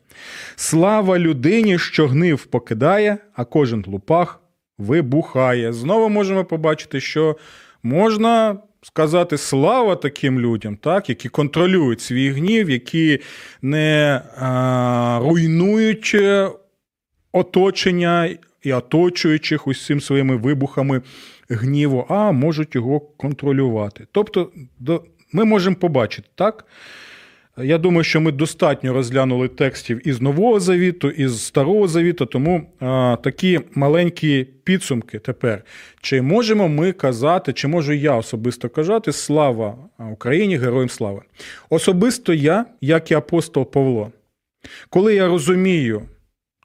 Слава 0.57 1.19
людині, 1.19 1.79
що 1.79 2.07
гнив 2.07 2.47
покидає, 2.47 3.19
а 3.35 3.45
кожен 3.45 3.85
лупах 3.87 4.41
вибухає. 4.79 5.73
Знову 5.73 6.09
можемо 6.09 6.45
побачити, 6.45 7.01
що 7.01 7.37
можна 7.83 8.59
сказати 8.83 9.39
слава 9.39 9.97
таким 9.97 10.41
людям, 10.41 10.77
так, 10.77 11.09
які 11.09 11.29
контролюють 11.29 12.01
свій 12.01 12.31
гнів, 12.31 12.71
які 12.71 13.21
не 13.63 14.23
а, 14.39 15.21
руйнують 15.23 16.17
оточення 17.33 18.37
і 18.63 18.73
оточуючих 18.73 19.67
усім 19.67 20.01
своїми 20.01 20.37
вибухами 20.37 21.03
гніву, 21.49 22.07
а 22.09 22.33
можуть 22.33 22.75
його 22.75 23.01
контролювати. 23.01 24.07
Тобто, 24.13 24.51
до 24.79 25.05
ми 25.33 25.45
можемо 25.45 25.77
побачити, 25.77 26.29
так? 26.35 26.65
Я 27.59 27.79
думаю, 27.79 28.05
що 28.05 28.21
ми 28.21 28.33
достатньо 28.33 28.93
розглянули 28.93 29.49
текстів 29.49 30.09
із 30.09 30.21
Нового 30.21 30.61
Завіту, 30.61 31.11
із 31.11 31.45
Старого 31.45 31.89
Завіту, 31.89 32.27
тому 32.27 32.71
а, 32.81 33.17
такі 33.25 33.61
маленькі 33.75 34.45
підсумки 34.45 35.19
тепер. 35.19 35.65
Чи 36.01 36.23
можемо 36.23 36.69
ми 36.69 36.93
казати, 36.93 37.53
чи 37.53 37.69
можу 37.69 37.93
я 37.93 38.15
особисто 38.15 38.69
казати 38.69 39.13
слава 39.13 39.79
Україні, 40.13 40.57
героям 40.57 40.89
слави? 40.89 41.23
Особисто 41.71 42.35
я, 42.35 42.67
як 42.81 43.11
і 43.11 43.15
апостол 43.15 43.71
Павло, 43.71 44.13
коли 44.91 45.15
я 45.15 45.27
розумію 45.27 46.03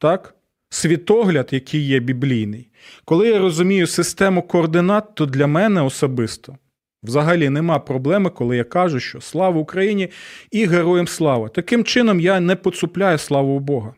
так, 0.02 0.36
світогляд, 0.70 1.50
який 1.52 1.82
є 1.82 2.00
біблійний, 2.00 2.70
коли 3.06 3.28
я 3.28 3.40
розумію 3.40 3.88
систему 3.88 4.42
координат, 4.42 5.16
то 5.16 5.26
для 5.26 5.48
мене 5.48 5.82
особисто. 5.82 6.58
Взагалі 7.04 7.50
нема 7.50 7.80
проблеми, 7.80 8.30
коли 8.30 8.58
я 8.58 8.64
кажу, 8.64 9.00
що 9.00 9.22
слава 9.22 9.60
Україні 9.60 10.10
і 10.52 10.66
героям 10.66 11.08
слава. 11.08 11.50
Таким 11.50 11.84
чином, 11.84 12.20
я 12.20 12.40
не 12.40 12.56
поцупляю 12.56 13.18
славу 13.18 13.60
Бога. 13.60 13.94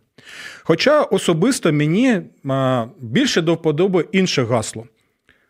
Хоча 0.63 1.01
особисто 1.01 1.73
мені 1.73 2.21
більше 2.99 3.41
до 3.41 3.53
вподоби 3.53 4.05
інше 4.11 4.43
гасло. 4.43 4.87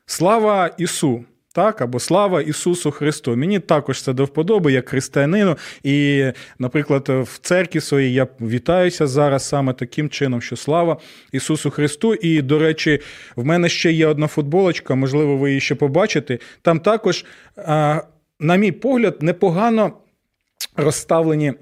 Слава 0.06 0.68
Ісу! 0.78 1.26
Так, 1.56 1.82
або 1.82 2.00
слава 2.00 2.42
Ісусу 2.42 2.92
Христу. 2.92 3.36
Мені 3.36 3.60
також 3.60 4.02
це 4.02 4.14
до 4.14 4.26
вподоби, 4.26 4.72
як 4.72 4.90
християнину. 4.90 5.58
І, 5.84 6.26
наприклад, 6.60 7.10
в 7.10 7.40
церкві 7.42 7.82
своїй 7.82 8.14
я 8.14 8.28
вітаюся 8.42 9.08
зараз 9.08 9.48
саме 9.48 9.74
таким 9.74 10.10
чином, 10.10 10.42
що 10.42 10.56
слава 10.56 10.98
Ісусу 11.32 11.72
Христу. 11.72 12.14
І, 12.14 12.42
до 12.42 12.60
речі, 12.60 13.00
в 13.36 13.46
мене 13.46 13.70
ще 13.70 13.92
є 13.92 14.08
одна 14.08 14.28
футболочка, 14.28 14.96
можливо, 14.96 15.38
ви 15.38 15.50
її 15.50 15.62
ще 15.62 15.76
побачите. 15.76 16.40
Там 16.62 16.80
також, 16.80 17.26
на 18.40 18.56
мій 18.58 18.72
погляд, 18.72 19.18
непогано 19.22 19.94
розставлені. 20.76 21.54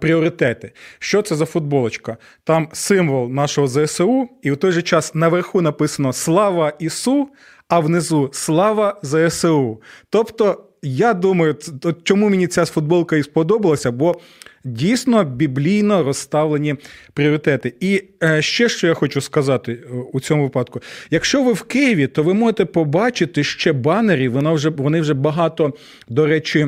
Пріоритети. 0.00 0.72
Що 0.98 1.22
це 1.22 1.36
за 1.36 1.46
футболочка? 1.46 2.16
Там 2.44 2.68
символ 2.72 3.30
нашого 3.30 3.68
ЗСУ, 3.68 4.28
і 4.42 4.50
в 4.50 4.56
той 4.56 4.72
же 4.72 4.82
час 4.82 5.14
наверху 5.14 5.60
написано 5.60 6.12
Слава 6.12 6.72
Ісу, 6.78 7.28
а 7.68 7.80
внизу 7.80 8.30
Слава 8.32 9.00
ЗСУ.Тобто, 9.02 10.64
я 10.82 11.14
думаю, 11.14 11.56
чому 12.02 12.28
мені 12.28 12.46
ця 12.46 12.64
футболка 12.64 13.16
і 13.16 13.22
сподобалася, 13.22 13.90
бо 13.90 14.14
дійсно 14.64 15.24
біблійно 15.24 16.02
розставлені 16.02 16.74
пріоритети. 17.12 17.74
І 17.80 18.04
е, 18.22 18.42
ще 18.42 18.68
що 18.68 18.86
я 18.86 18.94
хочу 18.94 19.20
сказати 19.20 19.72
е, 19.72 19.94
у 20.12 20.20
цьому 20.20 20.42
випадку: 20.42 20.80
якщо 21.10 21.42
ви 21.42 21.52
в 21.52 21.62
Києві, 21.62 22.06
то 22.06 22.22
ви 22.22 22.34
можете 22.34 22.64
побачити 22.64 23.44
ще 23.44 23.72
банери, 23.72 24.28
вони 24.28 24.52
вже, 24.52 24.68
вони 24.68 25.00
вже 25.00 25.14
багато, 25.14 25.74
до 26.08 26.26
речі. 26.26 26.66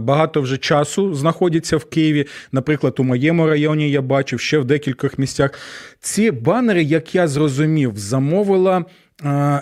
Багато 0.00 0.40
вже 0.40 0.56
часу 0.56 1.14
знаходяться 1.14 1.76
в 1.76 1.84
Києві. 1.84 2.26
Наприклад, 2.52 2.94
у 2.98 3.04
моєму 3.04 3.46
районі 3.46 3.90
я 3.90 4.02
бачив 4.02 4.40
ще 4.40 4.58
в 4.58 4.64
декількох 4.64 5.18
місцях. 5.18 5.50
Ці 6.00 6.30
банери, 6.30 6.82
як 6.82 7.14
я 7.14 7.28
зрозумів, 7.28 7.92
замовила 7.96 8.84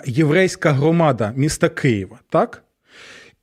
єврейська 0.05 0.71
громада 0.71 1.33
міста 1.35 1.69
Києва. 1.69 2.19
так? 2.29 2.63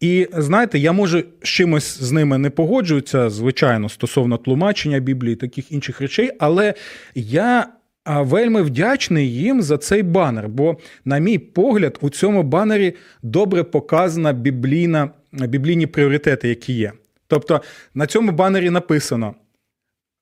І 0.01 0.29
знаєте, 0.33 0.79
я 0.79 0.92
можу 0.92 1.25
з 1.42 1.48
чимось 1.48 2.03
з 2.03 2.12
ними 2.12 2.38
не 2.38 2.51
погоджуюся, 2.51 3.31
звичайно, 3.31 3.88
стосовно 3.88 4.37
тлумачення 4.37 4.98
Біблії, 4.98 5.37
таких 5.37 5.72
інших 5.72 6.01
речей, 6.01 6.31
але 6.38 6.75
я 7.14 7.66
вельми 8.07 8.62
вдячний 8.62 9.35
їм 9.35 9.62
за 9.62 9.79
цей 9.79 10.03
банер. 10.03 10.48
Бо, 10.48 10.77
на 11.05 11.18
мій 11.18 11.38
погляд, 11.38 11.98
у 12.01 12.11
цьому 12.11 12.42
банері 12.42 12.94
добре 13.22 13.62
показана 13.62 14.33
біблійна 14.33 15.11
біблійні 15.33 15.87
пріоритети, 15.87 16.48
які 16.48 16.72
є. 16.72 16.92
Тобто 17.27 17.62
на 17.94 18.07
цьому 18.07 18.33
банері 18.33 18.70
написано: 18.70 19.35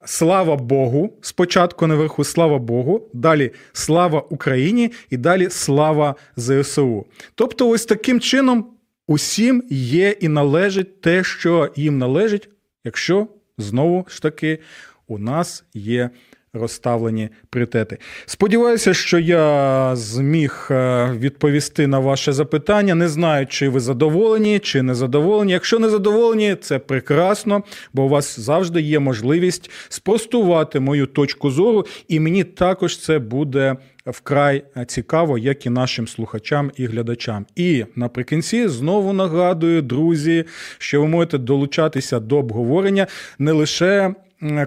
Слава 0.05 0.57
Богу, 0.57 1.19
спочатку 1.21 1.87
наверху 1.87 2.25
слава 2.25 2.59
Богу, 2.59 3.09
далі 3.13 3.53
слава 3.73 4.21
Україні 4.31 4.93
і 5.11 5.17
далі 5.17 5.51
слава 5.51 6.15
ЗСУ. 6.37 7.07
Тобто, 7.35 7.69
ось 7.69 7.85
таким 7.85 8.21
чином 8.21 8.67
усім 9.07 9.65
є 9.71 10.11
і 10.21 10.29
належить 10.29 11.01
те, 11.01 11.25
що 11.25 11.73
їм 11.77 11.99
належить, 11.99 12.49
якщо 12.85 13.27
знову 13.59 14.07
ж 14.09 14.23
таки 14.23 14.59
у 15.07 15.19
нас 15.19 15.65
є 15.75 16.11
розставлені 16.55 17.29
пріоритети. 17.51 17.99
Сподіваюся, 18.27 18.95
що 18.95 19.19
я 19.19 19.97
зміг 19.97 20.69
е, 20.71 21.11
відповісти 21.19 21.87
на 21.87 21.99
ваше 21.99 22.33
запитання. 22.33 22.95
Не 22.95 23.09
знаю, 23.09 23.47
чи 23.47 23.69
ви 23.69 23.81
задоволені, 23.81 24.59
чи 24.59 24.83
не 24.83 24.95
задоволені. 24.95 25.53
Якщо 25.53 25.79
не 25.79 25.89
задоволені, 25.89 26.57
це 26.61 26.79
прекрасно, 26.79 27.63
бо 27.93 28.03
у 28.03 28.09
вас 28.09 28.41
завжди 28.41 28.81
є 28.81 28.99
можливість 28.99 29.71
спростувати 29.89 30.81
мою 30.81 31.07
точку 31.07 31.51
зору, 31.51 31.87
і 32.09 32.21
мені 32.21 32.45
також 32.45 32.99
це 32.99 33.19
буде. 33.19 33.77
Вкрай 34.07 34.65
цікаво, 34.87 35.39
як 35.39 35.67
і 35.67 35.71
нашим 35.71 36.09
слухачам 36.09 36.71
і 36.77 36.87
глядачам. 36.87 37.47
І 37.57 37.85
наприкінці 37.97 38.69
знову 38.69 39.13
нагадую, 39.13 39.83
друзі, 39.83 40.45
що 40.79 41.01
ви 41.01 41.07
можете 41.07 41.39
долучатися 41.39 42.21
до 42.21 42.39
обговорення 42.39 43.07
не 43.39 43.53
лише 43.53 44.15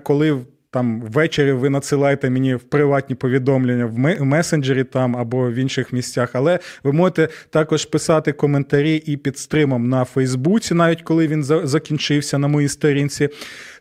коли 0.04 0.42
там 0.74 1.02
ввечері 1.02 1.52
ви 1.52 1.70
надсилаєте 1.70 2.30
мені 2.30 2.56
в 2.56 2.64
приватні 2.64 3.16
повідомлення 3.16 3.86
в 3.86 4.24
месенджері 4.24 4.84
там 4.84 5.18
або 5.18 5.52
в 5.52 5.54
інших 5.54 5.94
місцях, 5.94 6.30
але 6.34 6.60
ви 6.84 6.92
можете 6.92 7.28
також 7.50 7.86
писати 7.86 8.32
коментарі 8.32 8.96
і 8.96 9.18
під 9.18 9.38
стримом 9.38 9.90
на 9.90 10.06
Фейсбуці, 10.06 10.74
навіть 10.74 11.02
коли 11.02 11.28
він 11.28 11.44
закінчився 11.44 12.38
на 12.38 12.48
моїй 12.48 12.68
сторінці. 12.68 13.30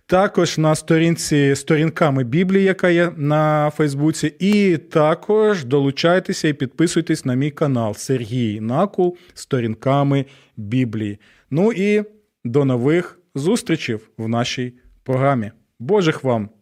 Також 0.07 0.59
на 0.59 0.75
сторінці 0.75 1.55
сторінками 1.57 2.25
Біблії, 2.25 2.65
яка 2.65 2.89
є 2.89 3.13
на 3.17 3.71
Фейсбуці, 3.77 4.35
і 4.39 4.77
також 4.77 5.65
долучайтеся 5.65 6.49
і 6.49 6.53
підписуйтесь 6.53 7.25
на 7.25 7.35
мій 7.35 7.51
канал 7.51 7.95
Сергій 7.95 8.61
Накул 8.61 9.17
сторінками 9.35 10.25
Біблії. 10.57 11.19
Ну 11.51 11.73
і 11.73 12.05
до 12.45 12.65
нових 12.65 13.19
зустрічей 13.35 13.99
в 14.19 14.29
нашій 14.29 14.73
програмі. 15.05 15.51
Божих 15.79 16.25
вам! 16.25 16.62